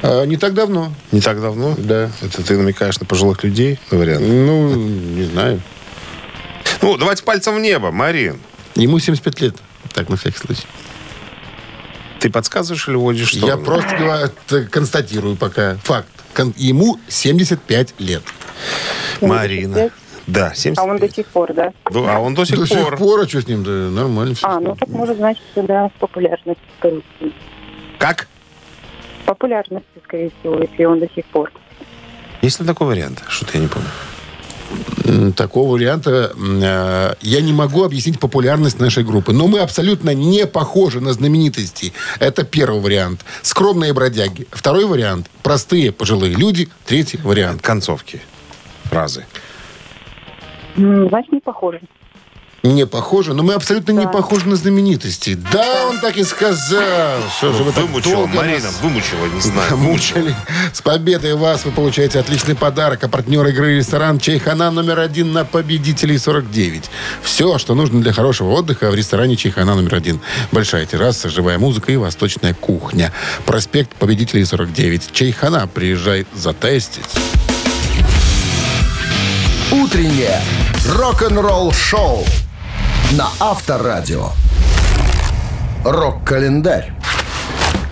[0.03, 0.91] А, не так давно.
[1.11, 1.75] Не так давно?
[1.77, 2.11] Да.
[2.21, 3.79] Это ты намекаешь на пожилых людей?
[3.89, 4.21] вариант?
[4.27, 5.61] Ну, не знаю.
[6.81, 8.39] Ну, давайте пальцем в небо, Марин.
[8.75, 9.55] Ему 75 лет.
[9.93, 10.63] Так, на всякий случай.
[12.19, 13.47] Ты подсказываешь или водишь что?
[13.47, 14.31] Я просто
[14.69, 16.07] констатирую пока факт.
[16.33, 18.23] Кон- Ему 75 лет.
[19.21, 19.89] Марина.
[20.25, 20.77] Да, 75.
[20.77, 21.73] А он до сих пор, да?
[21.85, 22.77] А он до сих До пор.
[22.89, 23.63] сих пор, а что с ним?
[23.63, 24.47] Да, нормально все.
[24.47, 27.01] А, ну так может значит, да, популярность, всего.
[27.99, 28.27] Как?
[29.25, 31.51] Популярность, скорее всего, если он до сих пор.
[32.41, 33.23] Есть ли такой вариант?
[33.27, 33.87] Что-то я не помню.
[35.35, 39.31] Такого варианта э, я не могу объяснить популярность нашей группы.
[39.33, 41.93] Но мы абсолютно не похожи на знаменитости.
[42.19, 43.23] Это первый вариант.
[43.41, 44.47] Скромные бродяги.
[44.51, 45.29] Второй вариант.
[45.43, 46.69] Простые пожилые люди.
[46.85, 47.61] Третий вариант.
[47.61, 48.21] Концовки.
[48.85, 49.25] Фразы.
[50.75, 51.81] Значит, не похоже.
[52.65, 55.35] Не похожи, но мы абсолютно не похожи на знаменитостей.
[55.35, 57.19] Да, он так и сказал.
[57.37, 59.75] Что же вы так Вымучила, долго Марина, нас вымучила, не знаю.
[59.75, 60.33] Мучили?
[60.71, 63.03] С победой вас вы получаете отличный подарок.
[63.03, 66.89] А партнер игры ресторан Чайхана номер один на победителей 49.
[67.21, 70.21] Все, что нужно для хорошего отдыха в ресторане Чайхана номер один.
[70.53, 73.11] Большая терраса, живая музыка и восточная кухня.
[73.45, 75.11] Проспект победителей 49.
[75.11, 75.67] Чайхана.
[75.67, 77.03] Приезжай затестить.
[79.69, 80.41] Утреннее
[80.87, 82.23] рок-н-ролл-шоу
[83.17, 84.29] на Авторадио.
[85.85, 86.93] Рок-календарь.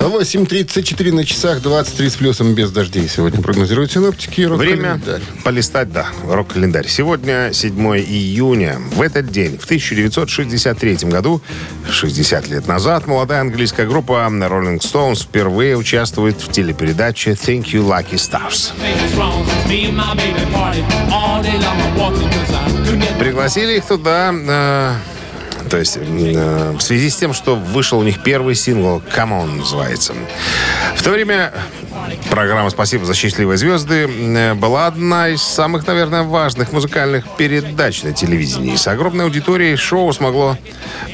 [0.08, 3.08] 8.34 на часах, 23 с плюсом без дождей.
[3.08, 4.42] Сегодня прогнозируют синоптики.
[4.42, 5.00] Время
[5.44, 6.88] полистать, да, рок-календарь.
[6.88, 8.80] Сегодня 7 июня.
[8.96, 11.42] В этот день, в 1963 году,
[11.90, 18.16] 60 лет назад, молодая английская группа Rolling Stones впервые участвует в телепередаче Thank You Lucky
[18.16, 18.72] Stars.
[23.20, 24.96] Пригласили их туда, э,
[25.72, 29.56] то есть э, в связи с тем, что вышел у них первый сингл «Come On»
[29.60, 30.14] называется.
[30.98, 31.54] В то время
[32.30, 38.12] программа «Спасибо за счастливые звезды» э, была одна из самых, наверное, важных музыкальных передач на
[38.12, 38.76] телевидении.
[38.76, 40.58] С огромной аудиторией шоу смогло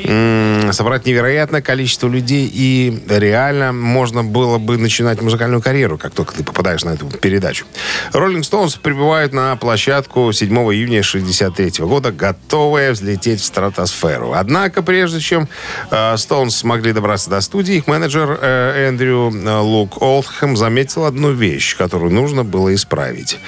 [0.03, 6.33] м, собрать невероятное количество людей, и реально можно было бы начинать музыкальную карьеру, как только
[6.33, 7.65] ты попадаешь на эту передачу.
[8.11, 14.33] Rolling Stones прибывают на площадку 7 июня 1963 года, готовые взлететь в стратосферу.
[14.47, 15.49] Однако, прежде чем
[15.91, 21.33] э, Stones смогли добраться до студии, их менеджер э, Эндрю э, Лук Олдхэм заметил одну
[21.33, 23.39] вещь, которую нужно было исправить.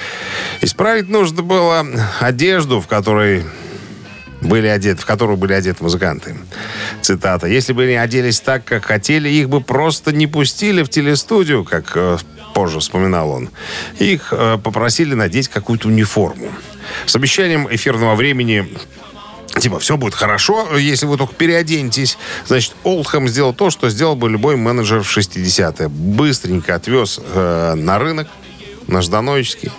[0.60, 1.86] Исправить нужно было
[2.20, 3.44] одежду, в которой
[4.42, 6.36] были одеты, в которую были одеты музыканты.
[7.00, 7.46] Цитата.
[7.46, 11.92] «Если бы они оделись так, как хотели, их бы просто не пустили в телестудию», как
[11.94, 12.18] э,
[12.52, 13.48] позже вспоминал он.
[13.98, 16.50] Их э, попросили надеть какую-то униформу.
[17.06, 18.68] С обещанием эфирного времени
[19.58, 22.18] Типа, все будет хорошо, если вы только переоденетесь.
[22.46, 25.88] Значит, Олдхэм сделал то, что сделал бы любой менеджер в 60-е.
[25.88, 28.28] Быстренько отвез э, на рынок,
[28.86, 29.70] на Ждановический,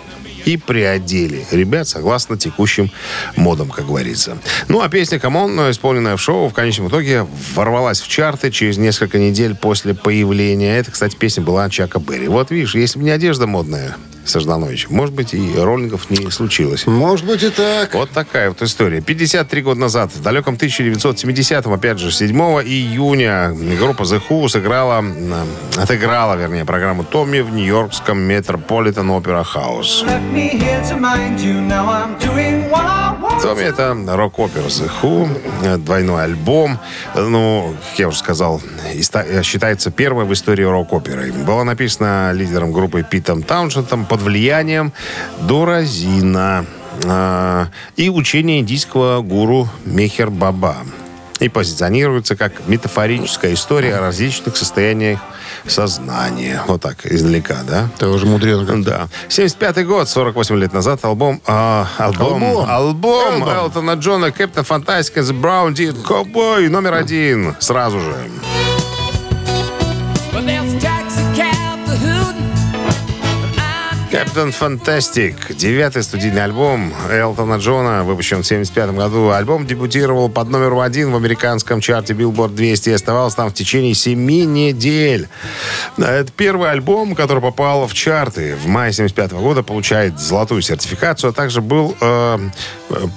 [0.44, 2.90] и приодели ребят согласно текущим
[3.36, 4.38] модам, как говорится.
[4.68, 8.76] Ну, а песня «Come On», исполненная в шоу, в конечном итоге ворвалась в чарты через
[8.76, 10.76] несколько недель после появления.
[10.76, 12.28] Это, кстати, песня была Чака Берри.
[12.28, 16.86] Вот видишь, если бы не одежда модная со Ждановичем, может быть, и роллингов не случилось.
[16.86, 17.94] Может быть и так.
[17.94, 19.00] Вот такая вот история.
[19.00, 25.04] 53 года назад, в далеком 1970-м, опять же, 7 июня, группа The Who сыграла,
[25.76, 30.04] отыграла, вернее, программу Tommy в нью-йоркском Metropolitan Opera House.
[33.42, 35.28] Tommy это рок-опера The Who,
[35.64, 36.78] э, двойной альбом.
[37.16, 38.62] Ну, как я уже сказал,
[38.94, 41.32] э, считается первой в истории рок-оперы.
[41.32, 44.92] Была написана лидером группы Питом Тауншентом под влиянием
[45.40, 46.66] Доразина
[47.02, 50.76] э, и учения индийского гуру Мехер Баба.
[51.40, 55.18] И позиционируется как метафорическая история о различных состояниях
[55.66, 56.62] сознания.
[56.66, 57.88] Вот так, издалека, да?
[57.96, 58.82] Это уже мудрено.
[58.82, 59.08] Да.
[59.28, 61.40] 75 год, 48 лет назад, альбом...
[61.46, 62.70] а, альбом, Альбом.
[62.70, 63.48] альбом.
[63.48, 67.54] Элтона Джона, Кэптон Фантастика, The Brown Deer, Cowboy, номер один.
[67.60, 68.14] Сразу же.
[74.12, 75.56] Кэптон Фантастик.
[75.56, 79.30] Девятый студийный альбом Элтона Джона, выпущен в 75 году.
[79.30, 83.94] Альбом дебютировал под номером один в американском чарте Billboard 200 и оставался там в течение
[83.94, 85.30] семи недель.
[85.96, 88.54] Это первый альбом, который попал в чарты.
[88.56, 92.38] В мае 75 года получает золотую сертификацию, а также был э,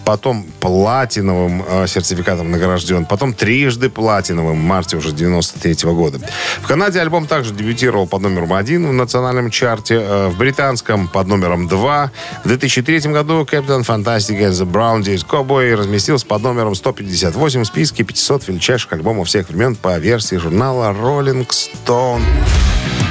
[0.06, 6.22] потом платиновым э, сертификатом награжден, потом трижды платиновым в марте уже 93 года.
[6.62, 11.28] В Канаде альбом также дебютировал под номером один в национальном чарте, э, в британском под
[11.28, 12.12] номером два.
[12.44, 17.66] В 2003 году Captain Fantastic and the Brown Days Cowboy разместился под номером 158 в
[17.66, 22.22] списке 500 величайших альбомов всех времен по версии журнала Rolling Stone.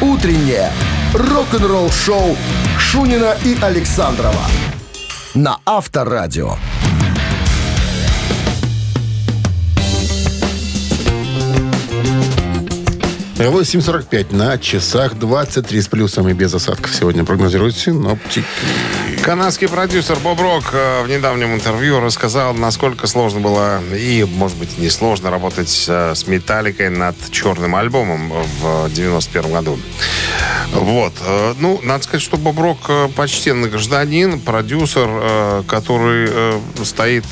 [0.01, 0.71] Утреннее
[1.15, 2.37] рок-н-ролл-шоу
[2.79, 4.45] Шунина и Александрова
[5.35, 6.57] на Авторадио.
[13.37, 16.94] 8.45 на часах 23 с плюсом и без осадков.
[16.94, 18.44] Сегодня прогнозируют синоптики.
[19.25, 24.77] Канадский продюсер Боб Рок э, в недавнем интервью рассказал, насколько сложно было и, может быть,
[24.77, 29.79] не сложно работать э, с Металликой над черным альбомом в 91 году.
[30.75, 31.15] Вот.
[31.25, 37.25] Э, Ну, надо сказать, что Боб Рок почтенный гражданин, продюсер, который стоит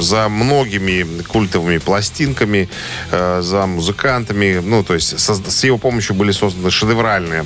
[0.00, 2.68] за многими культовыми пластинками,
[3.12, 4.60] за музыкантами.
[4.64, 7.44] Ну, то есть с его помощью были созданы шедевральные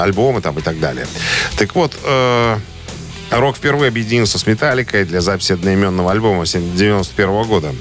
[0.00, 1.08] альбомы там и так далее.
[1.56, 1.96] Так вот,
[3.32, 7.74] Рок впервые объединился с Металликой для записи одноименного альбома 91 года.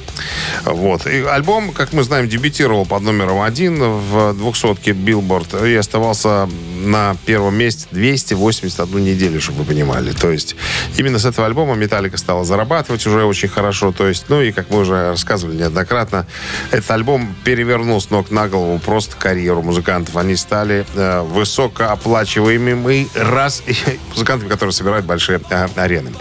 [0.63, 1.05] Вот.
[1.07, 6.47] И альбом, как мы знаем, дебютировал под номером один в 200-ке Билборд и оставался
[6.81, 10.11] на первом месте 281 неделю, чтобы вы понимали.
[10.11, 10.55] То есть
[10.97, 13.91] именно с этого альбома Металлика стала зарабатывать уже очень хорошо.
[13.91, 16.25] То есть, ну и, как мы уже рассказывали неоднократно,
[16.71, 20.15] этот альбом перевернул с ног на голову просто карьеру музыкантов.
[20.15, 23.63] Они стали э, высокооплачиваемыми раз
[24.13, 26.11] музыкантами, которые собирают большие арены.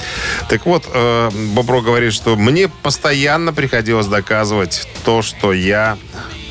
[0.49, 5.99] Так вот, э, Бобро говорит, что мне постоянно приходилось доказывать то, что я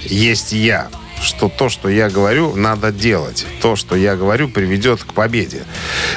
[0.06, 0.90] есть я
[1.22, 3.46] что то, что я говорю, надо делать.
[3.62, 5.64] То, что я говорю, приведет к победе.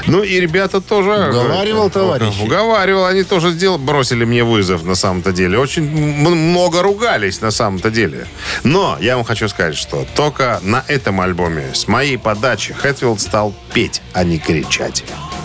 [0.07, 1.29] Ну и ребята тоже...
[1.31, 2.43] Уговаривал, э, товарищи?
[2.43, 3.05] Уговаривал.
[3.07, 5.59] Они тоже сделали, бросили мне вызов на самом-то деле.
[5.59, 8.27] Очень много ругались на самом-то деле.
[8.65, 13.55] Но я вам хочу сказать, что только на этом альбоме с моей подачи Хэтфилд стал
[13.73, 15.05] петь, а не кричать.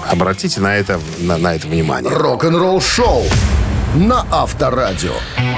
[0.09, 2.11] Обратите на это, на, на это внимание.
[2.11, 3.23] Рок-н-ролл шоу
[3.95, 5.13] на Авторадио.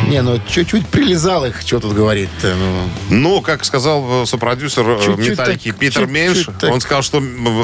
[0.08, 2.56] Не, ну чуть-чуть прилезал их, что тут говорить-то.
[2.56, 6.72] Ну, Ну, как сказал э, сопродюсер э, Чуть-чуть Металлики так, Питер чуть-чуть Менш, так.
[6.72, 7.22] он сказал, что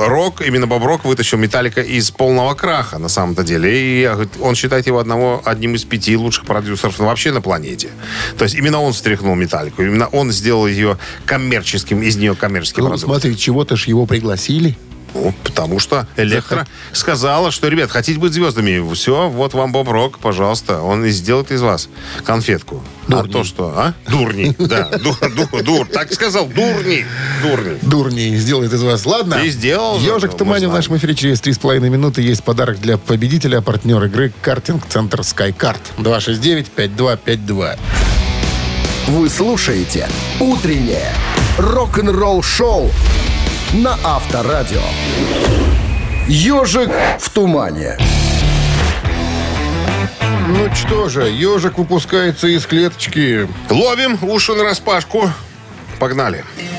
[0.07, 3.71] Рок, именно Боб Рок вытащил Металлика из полного краха на самом-то деле.
[4.01, 7.89] И говорит, он считает его одного, одним из пяти лучших продюсеров вообще на планете.
[8.37, 9.81] То есть именно он встряхнул Металлику.
[9.81, 13.05] Именно он сделал ее коммерческим, из нее коммерческий ну, продукт.
[13.05, 14.77] смотри, чего-то ж его пригласили.
[15.15, 18.93] Ну, потому что Электро сказала, что, ребят, хотите быть звездами?
[18.93, 20.81] Все, вот вам Боб Рок, пожалуйста.
[20.81, 21.87] Он и сделает из вас
[22.25, 22.83] конфетку.
[23.07, 23.93] А то что, а?
[24.09, 24.89] Дурни, да.
[24.97, 25.87] Дур, дур, дур.
[25.87, 27.05] Так сказал, дурни.
[27.41, 27.77] Дурни.
[27.81, 29.05] Дурней сделает из вас.
[29.05, 29.35] Ладно.
[29.35, 32.21] И сделал Ежик в мы тумане в нашем эфире через 3,5 минуты.
[32.21, 35.81] Есть подарок для победителя, партнер игры «Картинг-центр Скайкарт».
[35.97, 37.79] 269-5252.
[39.07, 40.09] Вы слушаете
[40.41, 41.13] «Утреннее
[41.57, 42.91] рок-н-ролл-шоу»
[43.75, 44.81] на Авторадио.
[46.27, 47.97] «Ежик в тумане».
[50.47, 53.49] Ну что же, ежик выпускается из клеточки.
[53.69, 55.29] Ловим уши на распашку.
[55.99, 56.45] Погнали.
[56.57, 56.74] If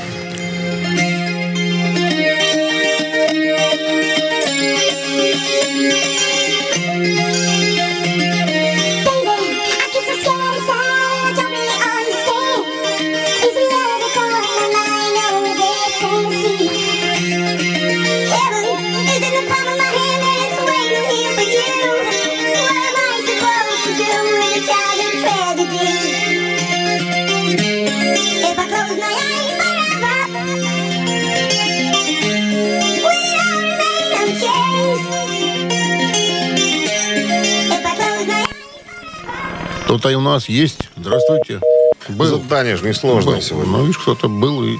[40.07, 40.89] Кто-то у нас есть.
[40.95, 41.59] Здравствуйте.
[42.07, 42.25] Был.
[42.27, 43.41] Задание же несложное Был.
[43.41, 43.71] сегодня.
[43.73, 44.77] Ну, видишь, кто-то был и,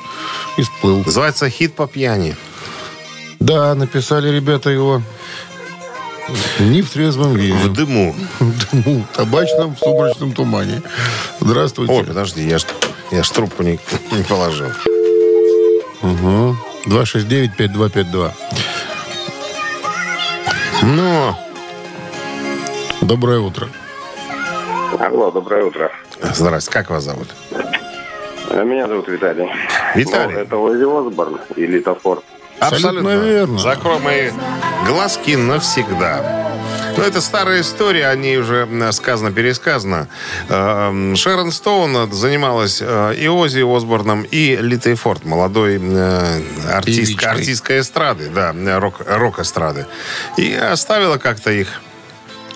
[0.58, 1.04] и сплыл.
[1.06, 2.38] Называется «Хит по пьяни».
[3.42, 5.02] Да, написали ребята его.
[6.60, 7.54] Не в трезвом виде.
[7.56, 8.16] В дыму.
[8.72, 10.82] Ну, табачном в сумрачном тумане.
[11.42, 11.94] Здравствуйте.
[11.94, 12.66] Ой, подожди, я ж,
[13.12, 13.80] я ж трубку не,
[14.12, 14.70] не положил.
[16.04, 16.56] Угу.
[16.86, 18.32] 269-5252.
[20.84, 21.36] Ну,
[23.02, 23.68] Доброе утро.
[25.00, 25.92] Алло, доброе утро.
[26.34, 27.28] здрасте, как вас зовут?
[28.50, 29.50] Э, Меня зовут Виталий.
[29.96, 30.34] Виталий.
[30.36, 32.24] Ну, это Ози Осборн и Лита Форд.
[32.60, 33.60] Абсолютно верно.
[33.60, 34.32] Закрой мои
[34.88, 36.48] глазки навсегда.
[36.98, 40.08] Ну, это старая история, о ней уже м, сказано-пересказано.
[40.50, 46.42] Эм, Шерон Стоун занималась э, и Ози Осборном, и Литой Форд, молодой э,
[46.74, 49.86] артистка, артистка эстрады, да, э, рок, рок-эстрады.
[50.38, 51.68] И оставила как-то их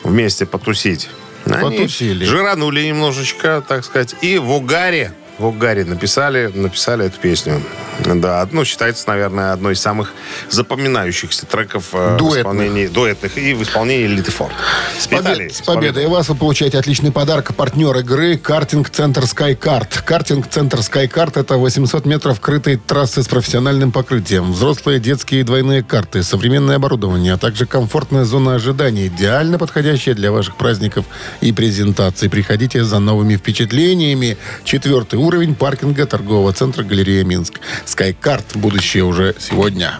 [0.03, 1.07] вместе потусить.
[1.45, 2.25] Они Потусили.
[2.25, 7.61] жиранули немножечко, так сказать, и в угаре в угаре написали, написали эту песню.
[8.05, 10.13] Да, ну, считается, наверное, одной из самых
[10.49, 12.39] запоминающихся треков э, в Дуэтных.
[12.39, 14.53] исполнении дуэтных и в исполнении Литы Форд.
[14.97, 17.53] С, побед- с победой вас вы получаете отличный подарок.
[17.55, 20.01] Партнер игры «Картинг-центр Скайкарт».
[20.05, 24.51] «Картинг-центр Скайкарт»— это 800 метров крытой трассы с профессиональным покрытием.
[24.51, 30.31] Взрослые, детские и двойные карты, современное оборудование, а также комфортная зона ожидания, идеально подходящая для
[30.31, 31.05] ваших праздников
[31.41, 32.29] и презентаций.
[32.29, 34.37] Приходите за новыми впечатлениями.
[34.63, 37.59] Четвертый уровень паркинга торгового центра «Галерея Минск».
[37.85, 39.99] «Скайкарт»— будущее уже сегодня.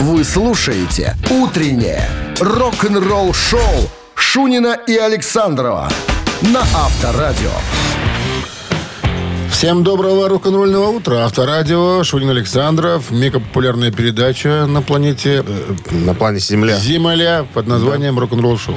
[0.00, 2.08] Вы слушаете «Утреннее
[2.40, 5.90] рок-н-ролл-шоу» Шунина и Александрова
[6.42, 7.50] на Авторадио.
[9.52, 11.24] Всем доброго рок-н-ролльного утра.
[11.24, 16.76] Авторадио, Шунин Александров, мегапопулярная передача на планете э, На плане Земля.
[16.78, 18.76] Земля под названием «Рок-н-ролл шоу».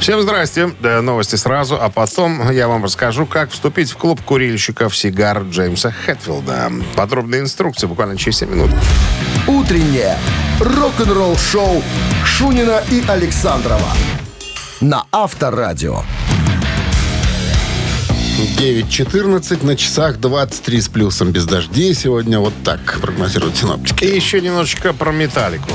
[0.00, 0.72] Всем здрасте.
[0.80, 5.92] Да, новости сразу, а потом я вам расскажу, как вступить в клуб курильщиков сигар Джеймса
[5.92, 6.72] Хэтфилда.
[6.96, 8.70] Подробная инструкция буквально через 7 минут.
[9.46, 10.18] Утреннее
[10.58, 11.84] рок-н-ролл-шоу
[12.24, 13.92] Шунина и Александрова
[14.80, 16.02] на Авторадио.
[18.44, 21.94] 9.14 на часах 23 с плюсом без дождей.
[21.94, 24.04] Сегодня вот так прогнозируют синоптики.
[24.04, 25.70] И еще немножечко про металлику.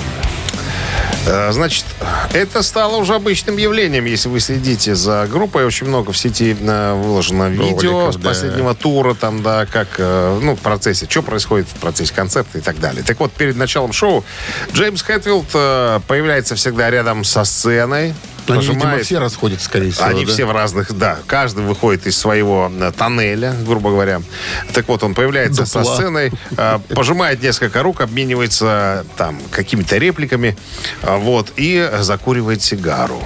[1.27, 1.85] Э, Значит,
[2.33, 5.65] это стало уже обычным явлением, если вы следите за группой.
[5.65, 8.29] Очень много в сети э, выложено видео Роликов, с да.
[8.29, 12.61] последнего тура, там, да, как, э, ну, в процессе, что происходит в процессе концерта и
[12.61, 13.03] так далее.
[13.03, 14.23] Так вот, перед началом шоу
[14.73, 15.47] Джеймс Хэтфилд
[16.07, 18.13] появляется всегда рядом со сценой.
[18.47, 20.05] Они, видимо, пожимает- все расходятся, скорее всего.
[20.05, 20.31] Они да?
[20.31, 21.19] все в разных, да.
[21.27, 24.21] Каждый выходит из своего э, тоннеля, грубо говоря.
[24.73, 25.95] Так вот, он появляется со Дупла.
[25.95, 30.57] сценой, э, пожимает несколько рук, обменивается там какими-то репликами,
[31.01, 33.21] э, вот, и закуривает сигару.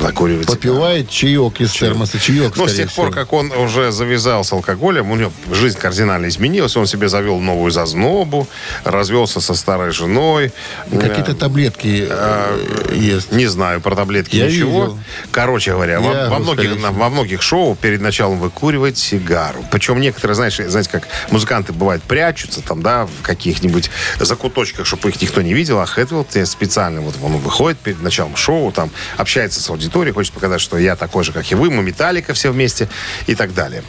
[0.00, 0.56] Закуривает сигару.
[0.58, 2.18] Попивает чаек из термоса.
[2.18, 6.26] Чаек, Ну, с тех пор, как он уже завязал с алкоголем, у него жизнь кардинально
[6.28, 6.76] изменилась.
[6.76, 8.48] Он себе завел новую зазнобу,
[8.84, 10.52] развелся со старой женой.
[10.90, 13.32] Какие-то Э, таблетки э, ест.
[13.32, 14.80] не знаю про таблетки Я ничего.
[14.84, 14.98] видел.
[15.30, 19.64] Короче говоря, во, Я, во многих, на- во многих шоу перед началом выкуривает сигару.
[19.70, 23.90] Причем некоторые, знаешь, знаете, как музыканты бывают прячутся там, да, в каких-нибудь
[24.20, 28.36] закуточках, чтобы их никто не видел, а Хэтфилд э, специально вот он выходит перед началом
[28.36, 29.81] шоу, там общается с аудиторией,
[30.12, 32.88] хочет показать, что я такой же, как и вы, мы Металлика все вместе
[33.26, 33.82] и так далее.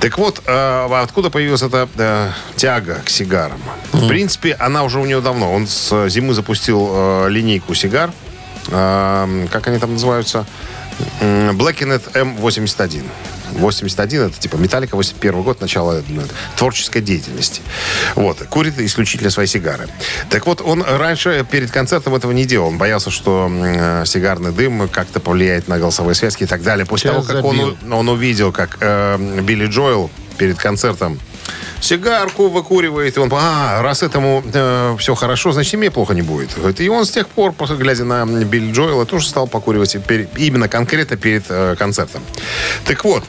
[0.00, 3.60] Так вот, э, откуда появилась эта э, тяга к сигарам?
[3.92, 5.52] В принципе, она уже у него давно.
[5.52, 8.12] Он с зимы запустил э, линейку сигар.
[8.68, 10.46] Э, как они там называются?
[11.20, 13.04] М, Blackened M81.
[13.52, 16.02] 81 это типа Металлика 81 год, начало э,
[16.56, 17.62] творческой деятельности.
[18.16, 18.38] Вот.
[18.48, 19.88] Курит исключительно свои сигары.
[20.28, 22.68] Так вот, он раньше перед концертом этого не делал.
[22.68, 26.84] Он боялся, что э, сигарный дым как-то повлияет на голосовые связки и так далее.
[26.84, 27.94] После Сейчас того, как он, забил.
[27.96, 31.20] он увидел, как э, Билли Джоэл перед концертом
[31.84, 34.42] сигарку выкуривает, и он, а, раз этому
[34.98, 36.80] все хорошо, значит, и мне плохо не будет.
[36.80, 41.44] И он с тех пор, глядя на Билли Джоэла, тоже стал покуривать именно конкретно перед
[41.48, 42.22] э, концертом.
[42.84, 43.24] Так вот,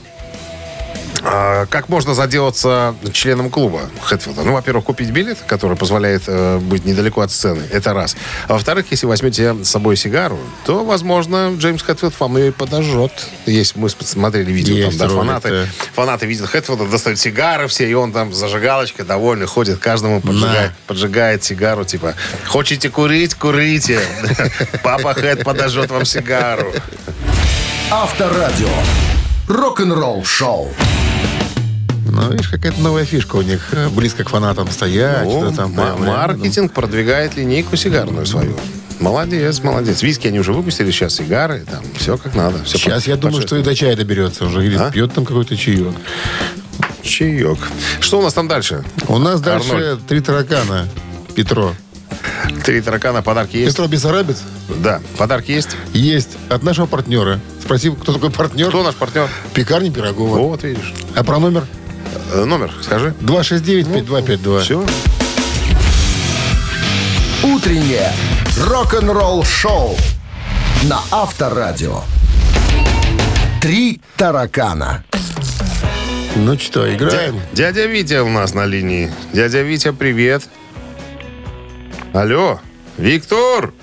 [1.28, 4.44] а, как можно заделаться членом клуба Хэтфилда?
[4.44, 7.64] Ну, во-первых, купить билет, который позволяет э, быть недалеко от сцены.
[7.72, 8.16] Это раз.
[8.48, 13.12] А во-вторых, если возьмете с собой сигару, то, возможно, Джеймс Хэтфилд вам ее и подожжет.
[13.48, 15.66] Есть, мы смотрели видео, Есть там, да, ролик, фанаты, да.
[15.94, 21.44] фанаты видят Хэтфилда, достают сигары все, и он там зажигалочкой довольный ходит, каждому поджигает, поджигает
[21.44, 22.14] сигару, типа,
[22.44, 24.00] хотите курить, курите.
[24.84, 26.72] Папа Хэт подожжет вам сигару.
[27.90, 28.70] Авторадио.
[29.48, 30.72] Рок-н-ролл шоу.
[32.06, 33.74] Ну, видишь, какая-то новая фишка у них.
[33.92, 35.26] Близко к фанатам стоять.
[35.26, 38.56] Ну, что там, прям, маркетинг продвигает линейку сигарную свою.
[39.00, 40.02] Молодец, молодец.
[40.02, 42.64] Виски они уже выпустили, сейчас сигары, там все как надо.
[42.64, 44.66] Все Сейчас я думаю, что и до чая доберется уже.
[44.66, 44.90] Или А?
[44.90, 45.94] пьет там какой-то чаек.
[47.04, 47.58] Чаек.
[48.00, 48.84] Что у нас там дальше?
[49.08, 50.08] У нас дальше Арнольд.
[50.08, 50.88] три таракана.
[51.36, 51.74] Петро.
[52.64, 53.72] Три таракана, подарки есть?
[53.76, 54.42] Петро Бессарабец?
[54.82, 55.76] Да, подарки есть.
[55.94, 56.38] Есть.
[56.50, 57.40] От нашего партнера.
[57.62, 58.70] Спроси, кто такой партнер?
[58.70, 59.28] Кто наш партнер?
[59.54, 60.38] Пекарня Пирогова.
[60.38, 60.94] Вот, видишь.
[61.16, 61.66] А про номер?
[62.32, 63.14] Э, Номер, скажи.
[63.22, 64.60] 269-5252.
[64.62, 64.86] Все.
[67.44, 68.12] Утреннее
[68.60, 69.96] рок-н-ролл шоу
[70.84, 72.02] на Авторадио.
[73.62, 75.04] Три таракана.
[76.36, 77.40] Ну что, играем?
[77.54, 79.12] Дядя Витя у нас на линии.
[79.32, 80.44] Дядя Витя, привет.
[82.14, 82.60] Алло,
[82.98, 83.74] Виктор.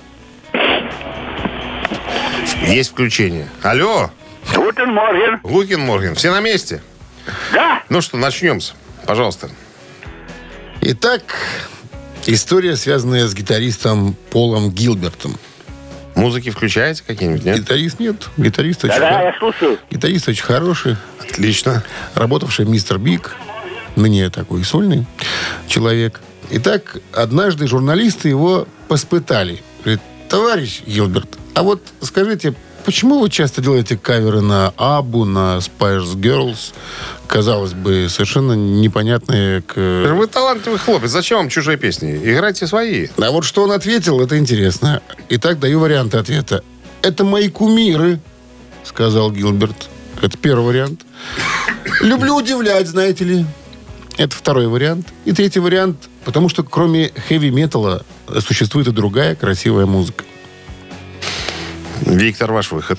[2.66, 3.49] Есть включение.
[3.62, 4.11] Алло,
[4.54, 5.40] Guten Morgen.
[5.42, 6.82] Guten Morgen, все на месте?
[7.52, 7.82] Да.
[7.88, 8.60] Ну что, начнем.
[9.06, 9.50] Пожалуйста.
[10.80, 11.22] Итак,
[12.26, 15.36] история, связанная с гитаристом Полом Гилбертом.
[16.14, 17.58] Музыки включаете какие-нибудь, нет?
[17.60, 18.28] Гитарист нет.
[18.36, 19.78] Гитарист очень, Да-да, я слушаю.
[19.90, 20.96] гитарист очень хороший.
[21.20, 21.82] Отлично.
[22.14, 22.98] работавший Mr.
[22.98, 23.34] Big,
[23.96, 25.06] ныне такой сольный
[25.68, 26.20] человек.
[26.50, 29.62] Итак, однажды журналисты его поспытали.
[29.84, 32.54] Говорит, товарищ Гилберт, а вот скажите,
[32.84, 36.72] почему вы часто делаете каверы на Абу, на Spice Girls?
[37.26, 39.74] Казалось бы, совершенно непонятные к...
[39.76, 42.16] Вы талантливый хлопец, зачем вам чужие песни?
[42.22, 43.08] Играйте свои.
[43.16, 45.00] А вот что он ответил, это интересно.
[45.30, 46.62] Итак, даю варианты ответа.
[47.00, 48.20] Это мои кумиры,
[48.84, 49.88] сказал Гилберт.
[50.20, 51.02] Это первый вариант.
[52.00, 53.46] Люблю удивлять, знаете ли.
[54.18, 55.08] Это второй вариант.
[55.24, 58.04] И третий вариант, потому что кроме хэви-металла
[58.46, 60.24] существует и другая красивая музыка.
[62.07, 62.98] Виктор, ваш выход.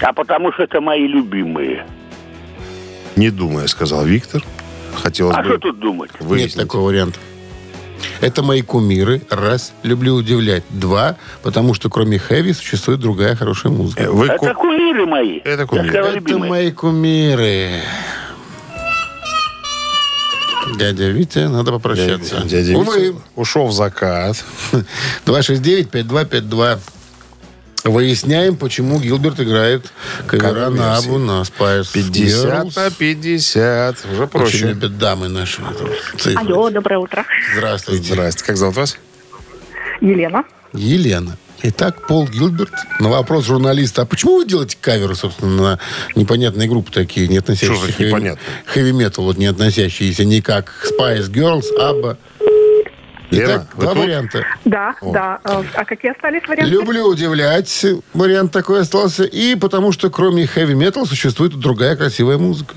[0.00, 1.86] А потому что это мои любимые.
[3.16, 4.42] Не думая, сказал Виктор.
[4.94, 6.10] Хотелось А бы что тут думать?
[6.20, 6.56] выяснить.
[6.56, 7.18] Нет такого варианта.
[8.20, 9.22] Это мои кумиры.
[9.30, 9.72] Раз.
[9.82, 10.64] Люблю удивлять.
[10.70, 11.16] Два.
[11.42, 14.02] Потому что кроме хэви существует другая хорошая музыка.
[14.04, 15.38] Э, Вы ку- Это кумиры мои.
[15.44, 15.86] Это кумиры.
[15.86, 16.50] Я сказал, Это любимые.
[16.50, 17.70] мои кумиры.
[20.76, 22.42] Дядя Витя, надо попрощаться.
[22.44, 23.00] Дядя Увы.
[23.08, 24.36] Витя ушел в закат.
[25.26, 26.78] 269-5252.
[27.84, 29.90] Выясняем, почему Гилберт играет
[30.26, 30.96] кавера на.
[30.98, 32.72] Абу на Spice 50 Girls.
[32.76, 33.96] на 50.
[34.12, 34.66] Уже Очень проще.
[34.68, 35.62] любят дамы наши.
[35.62, 36.40] эту цифру.
[36.40, 37.24] Алло, доброе утро.
[37.54, 38.12] Здравствуйте.
[38.12, 38.44] Здрасте.
[38.44, 38.96] Как зовут вас?
[40.00, 40.44] Елена.
[40.74, 41.36] Елена.
[41.62, 45.78] Итак, Пол Гилберт на вопрос журналиста, а почему вы делаете каверы, собственно, на
[46.16, 48.46] непонятные группы такие, не относящиеся к хэви- непонятные?
[48.64, 52.16] хэви-метал, вот не относящиеся никак к Spice Girls, Абба.
[53.30, 54.02] Лена, Итак, два тут?
[54.04, 54.44] варианта.
[54.64, 55.38] Да, да.
[55.44, 56.70] А а какие остались варианты?
[56.72, 62.74] Люблю удивлять, вариант такой остался, и потому что кроме хэви-метал существует другая красивая музыка.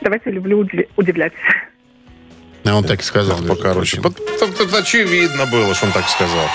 [0.00, 1.32] Давайте люблю удивля- удивлять.
[2.64, 3.38] А он так и сказал.
[3.38, 4.00] между Покороче.
[4.78, 6.46] очевидно было, что он так сказал.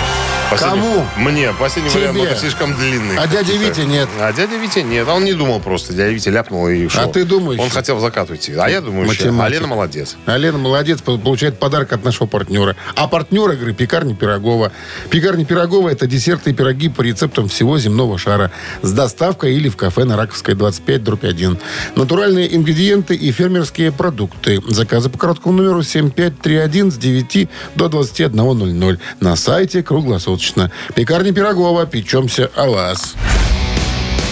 [0.58, 1.06] Кому?
[1.18, 1.54] Мне.
[1.60, 2.10] Последний Тебе.
[2.12, 3.18] вариант был слишком длинный.
[3.18, 4.10] А дядя Витя нет.
[4.20, 5.08] А дядя Витя нет.
[5.08, 5.94] Он не думал просто.
[5.94, 7.04] Дядя Витя ляпнул и ушел.
[7.04, 7.60] А ты думаешь?
[7.60, 8.54] Он хотел в закат уйти.
[8.54, 9.24] А я думаю, еще.
[9.24, 9.56] А Математик.
[9.56, 10.16] Лена молодец.
[10.26, 12.76] А Лена молодец, по- получает подарок от нашего партнера.
[12.96, 14.72] А партнер игры «Пекарня Пирогова».
[15.12, 18.52] «Пекарня Пирогова»— это десерты и пироги по рецептам всего земного шара.
[18.82, 21.60] С доставкой или в кафе на Раковской 25, дробь 1.
[21.96, 24.62] Натуральные ингредиенты и фермерские продукты.
[24.68, 29.00] Заказы по короткому номеру 7531 с 9 до 21.00.
[29.20, 30.72] На сайте круглосуточно.
[30.96, 31.86] «Пекарня Пирогова».
[31.86, 33.16] Печемся о вас.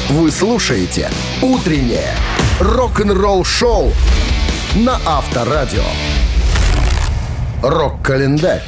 [0.09, 1.09] Вы слушаете
[1.41, 2.13] «Утреннее
[2.59, 3.91] рок-н-ролл-шоу»
[4.75, 5.83] на Авторадио.
[7.61, 8.63] Рок-календарь.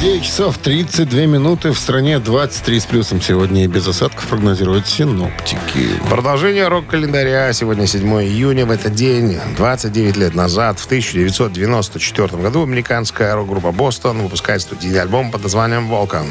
[0.00, 1.70] 9 часов 32 минуты.
[1.72, 6.00] В стране 23 с плюсом сегодня и без осадков прогнозируют синоптики.
[6.08, 7.52] Продолжение рок-календаря.
[7.52, 8.64] Сегодня 7 июня.
[8.64, 15.30] В этот день, 29 лет назад, в 1994 году, американская рок-группа «Бостон» выпускает студийный альбом
[15.30, 16.26] под названием «Волкан».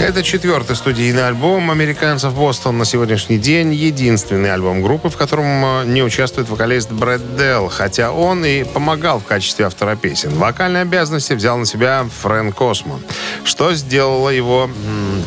[0.00, 3.74] Это четвертый студийный альбом американцев Бостон на сегодняшний день.
[3.74, 9.18] Единственный альбом группы, в котором э, не участвует вокалист Брэд Делл, хотя он и помогал
[9.18, 10.30] в качестве автора песен.
[10.34, 13.00] Вокальные обязанности взял на себя Фрэнк Космо,
[13.42, 14.70] что сделало его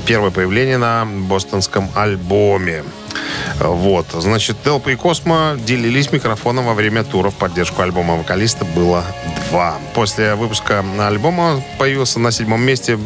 [0.06, 2.84] первое появление на бостонском альбоме.
[3.60, 9.04] Вот, значит, Делп и Космо делились микрофоном во время тура в поддержку альбома вокалиста было
[9.50, 9.76] два.
[9.94, 13.00] После выпуска альбома появился на седьмом месте м,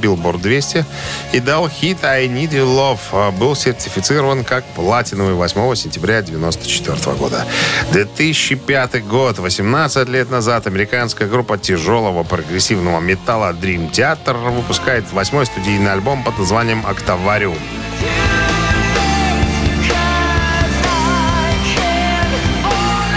[0.00, 0.84] Billboard 200
[1.32, 2.98] и дал хит I Need Your Love.
[3.12, 7.44] А, Был сертифицирован как платиновый 8 сентября 1994 года.
[7.92, 15.92] 2005 год, 18 лет назад, американская группа тяжелого прогрессивного металла Dream Theater выпускает восьмой студийный
[15.92, 17.58] альбом под названием «Октавариум».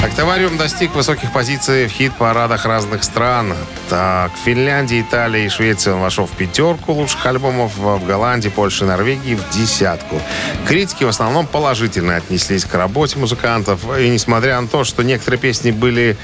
[0.03, 3.55] Октавариум достиг высоких позиций в хит-парадах разных стран.
[3.89, 8.83] Так, в Финляндии, Италии и Швеции он вошел в пятерку лучших альбомов, в Голландии, Польше
[8.83, 10.21] и Норвегии в десятку.
[10.67, 13.81] Критики в основном положительно отнеслись к работе музыкантов.
[13.99, 16.15] И несмотря на то, что некоторые песни были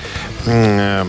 [0.46, 1.06] э,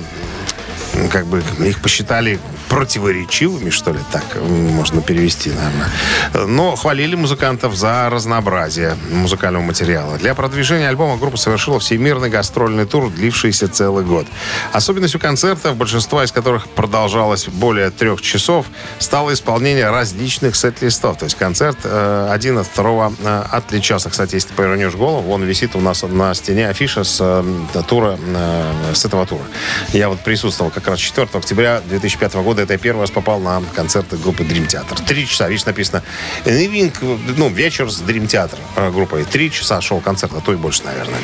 [1.11, 2.38] как бы их посчитали
[2.68, 6.47] противоречивыми, что ли, так можно перевести, наверное.
[6.47, 10.16] Но хвалили музыкантов за разнообразие музыкального материала.
[10.18, 14.26] Для продвижения альбома группа совершила всемирный гастрольный тур, длившийся целый год.
[14.72, 18.66] Особенностью концертов, большинство из которых продолжалось более трех часов,
[18.99, 21.18] стало исполнение различных сет-листов.
[21.18, 24.11] То есть концерт э, один от второго э, отличался.
[24.11, 28.18] Кстати, если ты повернешь голову, вон висит у нас на стене афиша с э, тура,
[28.20, 29.45] э, с этого тура.
[29.92, 32.62] Я вот присутствовал как раз 4 октября 2005 года.
[32.62, 35.05] Это я первый раз попал на концерты группы Dream Theater.
[35.05, 36.03] Три часа, видишь, написано
[36.45, 39.24] «Evening», ну, вечер с Dream Theater э, группой.
[39.24, 41.20] Три часа шел концерт, а то и больше, наверное.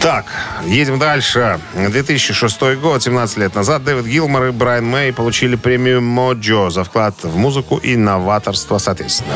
[0.00, 0.26] Так,
[0.66, 1.60] едем дальше.
[1.74, 7.14] 2006 год, 17 лет назад, Дэвид Гилмор и Брайан Мэй получили премию Моджо за вклад
[7.22, 9.34] в музыку и новаторство, соответственно.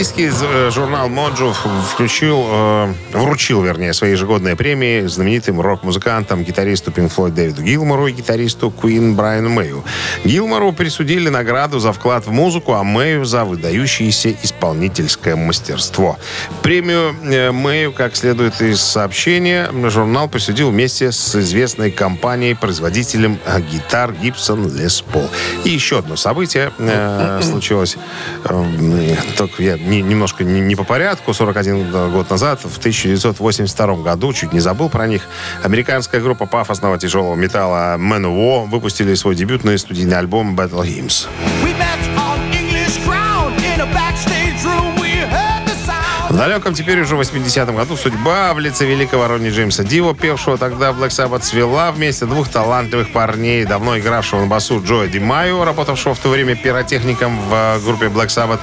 [0.00, 1.54] Английский з- журнал Mojo
[1.92, 8.12] включил, э, вручил, вернее, свои ежегодные премии знаменитым рок-музыкантам, гитаристу Pink Floyd Дэвиду Гилмору и
[8.12, 9.84] гитаристу Queen Брайану Мэю.
[10.24, 16.16] Гилмору присудили награду за вклад в музыку, а Мэю за выдающееся исполнительское мастерство.
[16.62, 24.12] Премию э, Мэю, как следует из сообщения, журнал присудил вместе с известной компанией-производителем э, гитар
[24.12, 25.28] Gibson Les Paul.
[25.64, 27.98] И еще одно событие э, случилось.
[28.46, 31.34] э, Только я не- немножко не, не по порядку.
[31.34, 35.22] 41 год назад, в 1982 году, чуть не забыл про них,
[35.62, 41.26] американская группа пафосного тяжелого металла Manowar выпустили свой дебютный студийный альбом Battle Hymns.
[41.64, 41.74] We
[46.40, 51.10] далеком теперь уже 80-м году судьба в лице великого Ронни Джеймса Диво, певшего тогда Black
[51.10, 56.18] Sabbath, свела вместе двух талантливых парней, давно игравшего на басу Джоя Ди Майо, работавшего в
[56.18, 58.60] то время пиротехником в э, группе Black Sabbath,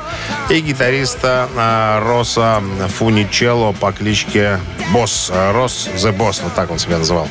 [0.50, 2.64] и гитариста э, Роса
[2.98, 4.60] Фуничелло по кличке
[4.92, 5.30] Босс.
[5.32, 7.30] э, Рос The Boss, вот так он себя называл.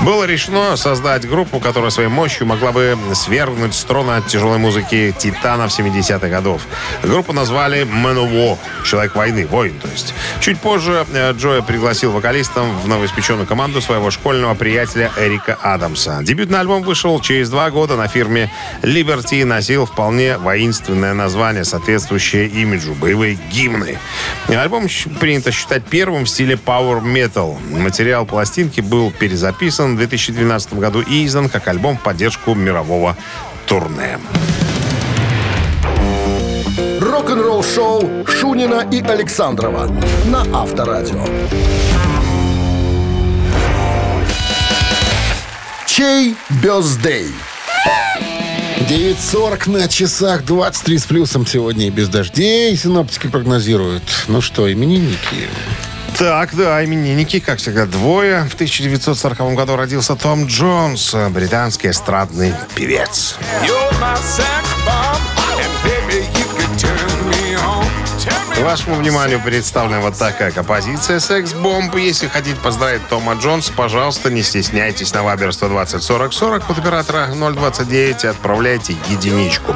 [0.00, 5.70] Было решено создать группу, которая своей мощью могла бы свергнуть с трона тяжелой музыки Титанов
[5.70, 6.62] 70-х годов.
[7.04, 10.14] Группу назвали Man of War, Человек войны, воин, то есть.
[10.40, 16.20] Чуть позже э, Джоя пригласил вокалистом в новоиспеченную команду своего школьного приятеля Эрика Адамса.
[16.22, 18.50] Дебютный альбом вышел через два года на фирме
[18.82, 23.98] Liberty и носил вполне воинственное название, соответствующее имиджу «Боевые гимны».
[24.48, 24.88] Альбом
[25.20, 27.54] принято считать первым в стиле Power Metal.
[27.78, 33.16] Материал пластинки был перезаписан в 2012 году и издан как альбом в поддержку мирового
[33.66, 34.18] турне.
[37.14, 39.86] Рок-н-ролл-шоу Шунина и Александрова
[40.24, 41.24] на Авторадио.
[45.86, 47.28] Чей бездей?
[48.90, 52.76] 9.40 на часах, 23 с плюсом сегодня и без дождей.
[52.76, 54.02] Синоптики прогнозируют.
[54.26, 55.48] Ну что, именинники?
[56.18, 58.42] Так, да, именинники, как всегда, двое.
[58.50, 63.36] В 1940 году родился Том Джонс, британский эстрадный певец.
[68.60, 71.94] Вашему вниманию представлена вот такая композиция «Секс-бомб».
[71.96, 77.28] Если хотите поздравить Тома Джонса, пожалуйста, не стесняйтесь на Вабер 120 40 40 под оператора
[77.34, 79.74] 029 и отправляйте единичку.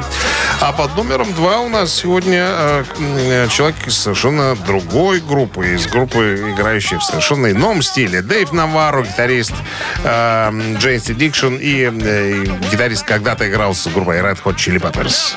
[0.61, 6.53] А под номером два у нас сегодня э, человек из совершенно другой группы, из группы,
[6.53, 8.21] играющей в совершенно ином стиле.
[8.21, 9.53] Дэйв Наварро, гитарист
[10.03, 15.35] э, Джейнс Дикшн и, э, гитарист когда-то играл с группой Red Hot Chili Peppers.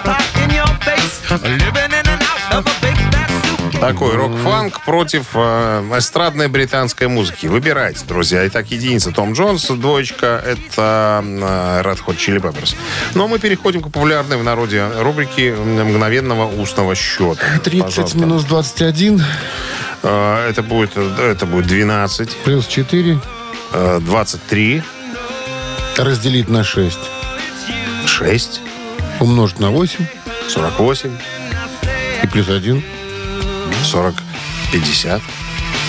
[3.82, 7.46] Такой рок-фанк против э, эстрадной британской музыки.
[7.46, 8.46] Выбирайте, друзья.
[8.46, 12.76] Итак, единица Том Джонс, двоечка— это э, Red Hot Chili Peppers.
[13.14, 17.42] Ну, а мы переходим к популярной в народе рубрике мгновенного устного счета.
[17.64, 18.18] 30 Пожалуйста.
[18.18, 19.24] минус 21
[20.02, 23.18] Э, Это будет, это будет 12, плюс 4
[23.72, 24.82] э, 23,
[25.96, 26.98] разделить на 6
[28.06, 28.60] 6,
[29.20, 30.06] умножить на 8
[30.48, 31.10] 48,
[32.22, 32.82] и плюс 1
[33.84, 34.14] 40,
[34.72, 35.22] 50,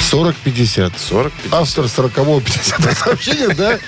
[0.09, 0.99] 40 50.
[0.99, 1.53] 40, 50.
[1.53, 3.79] Автор 40-го 50 сообщения, да?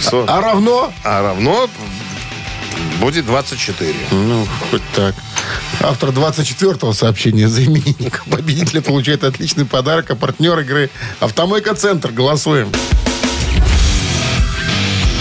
[0.00, 0.30] 40.
[0.30, 0.92] А равно?
[1.04, 1.68] А равно
[3.00, 3.94] будет 24.
[4.10, 5.14] Ну, хоть так.
[5.80, 8.22] Автор 24-го сообщения за именинника.
[8.30, 10.90] Победитель получает отличный подарок, а партнер игры
[11.20, 12.10] «Автомойка Центр».
[12.10, 12.70] Голосуем.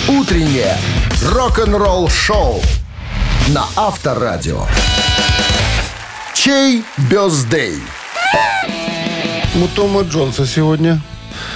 [0.07, 0.77] Утреннее
[1.23, 2.61] рок-н-ролл-шоу
[3.49, 4.65] на Авторадио.
[6.38, 7.81] Чей бездей?
[9.55, 11.01] У Тома Джонса сегодня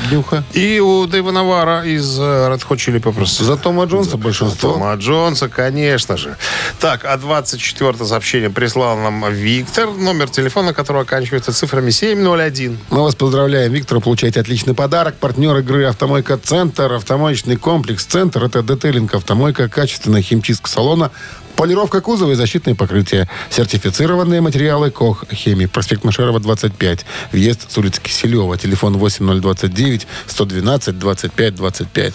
[0.09, 0.43] днюха.
[0.53, 3.43] И у Дэйва Навара из э, Red Hot Chili Peppers.
[3.43, 4.73] За Тома Джонса большинство.
[4.73, 6.35] Тома Джонса, конечно же.
[6.79, 12.79] Так, а 24 сообщение прислал нам Виктор, номер телефона которого оканчивается цифрами 701.
[12.89, 14.01] Мы вас поздравляем, Виктор.
[14.01, 15.15] Получаете отличный подарок.
[15.17, 16.91] Партнер игры «Автомойка Центр».
[16.91, 21.11] Автомоечный комплекс «Центр»— это детейлинг «Автомойка», качественная химчистка салона,
[21.55, 23.27] полировка кузова и защитные покрытия.
[23.49, 25.65] Сертифицированные материалы КОХ «Хемии».
[25.65, 27.05] Проспект Машерова, 25.
[27.31, 28.57] Въезд с улицы Киселева.
[28.57, 32.13] Телефон 8029 112 25 25.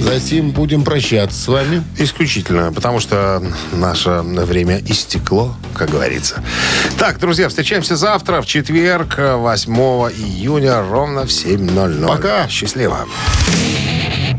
[0.00, 1.82] Затем будем прощаться с вами.
[1.98, 6.42] Исключительно, потому что наше время истекло, как говорится.
[6.98, 12.06] Так, друзья, встречаемся завтра, в четверг, 8 июня, ровно в 7.00.
[12.06, 12.48] Пока.
[12.48, 13.06] Счастливо.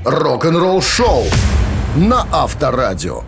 [0.06, 1.26] Рок-н-ролл-шоу
[1.96, 3.24] на Авторадио.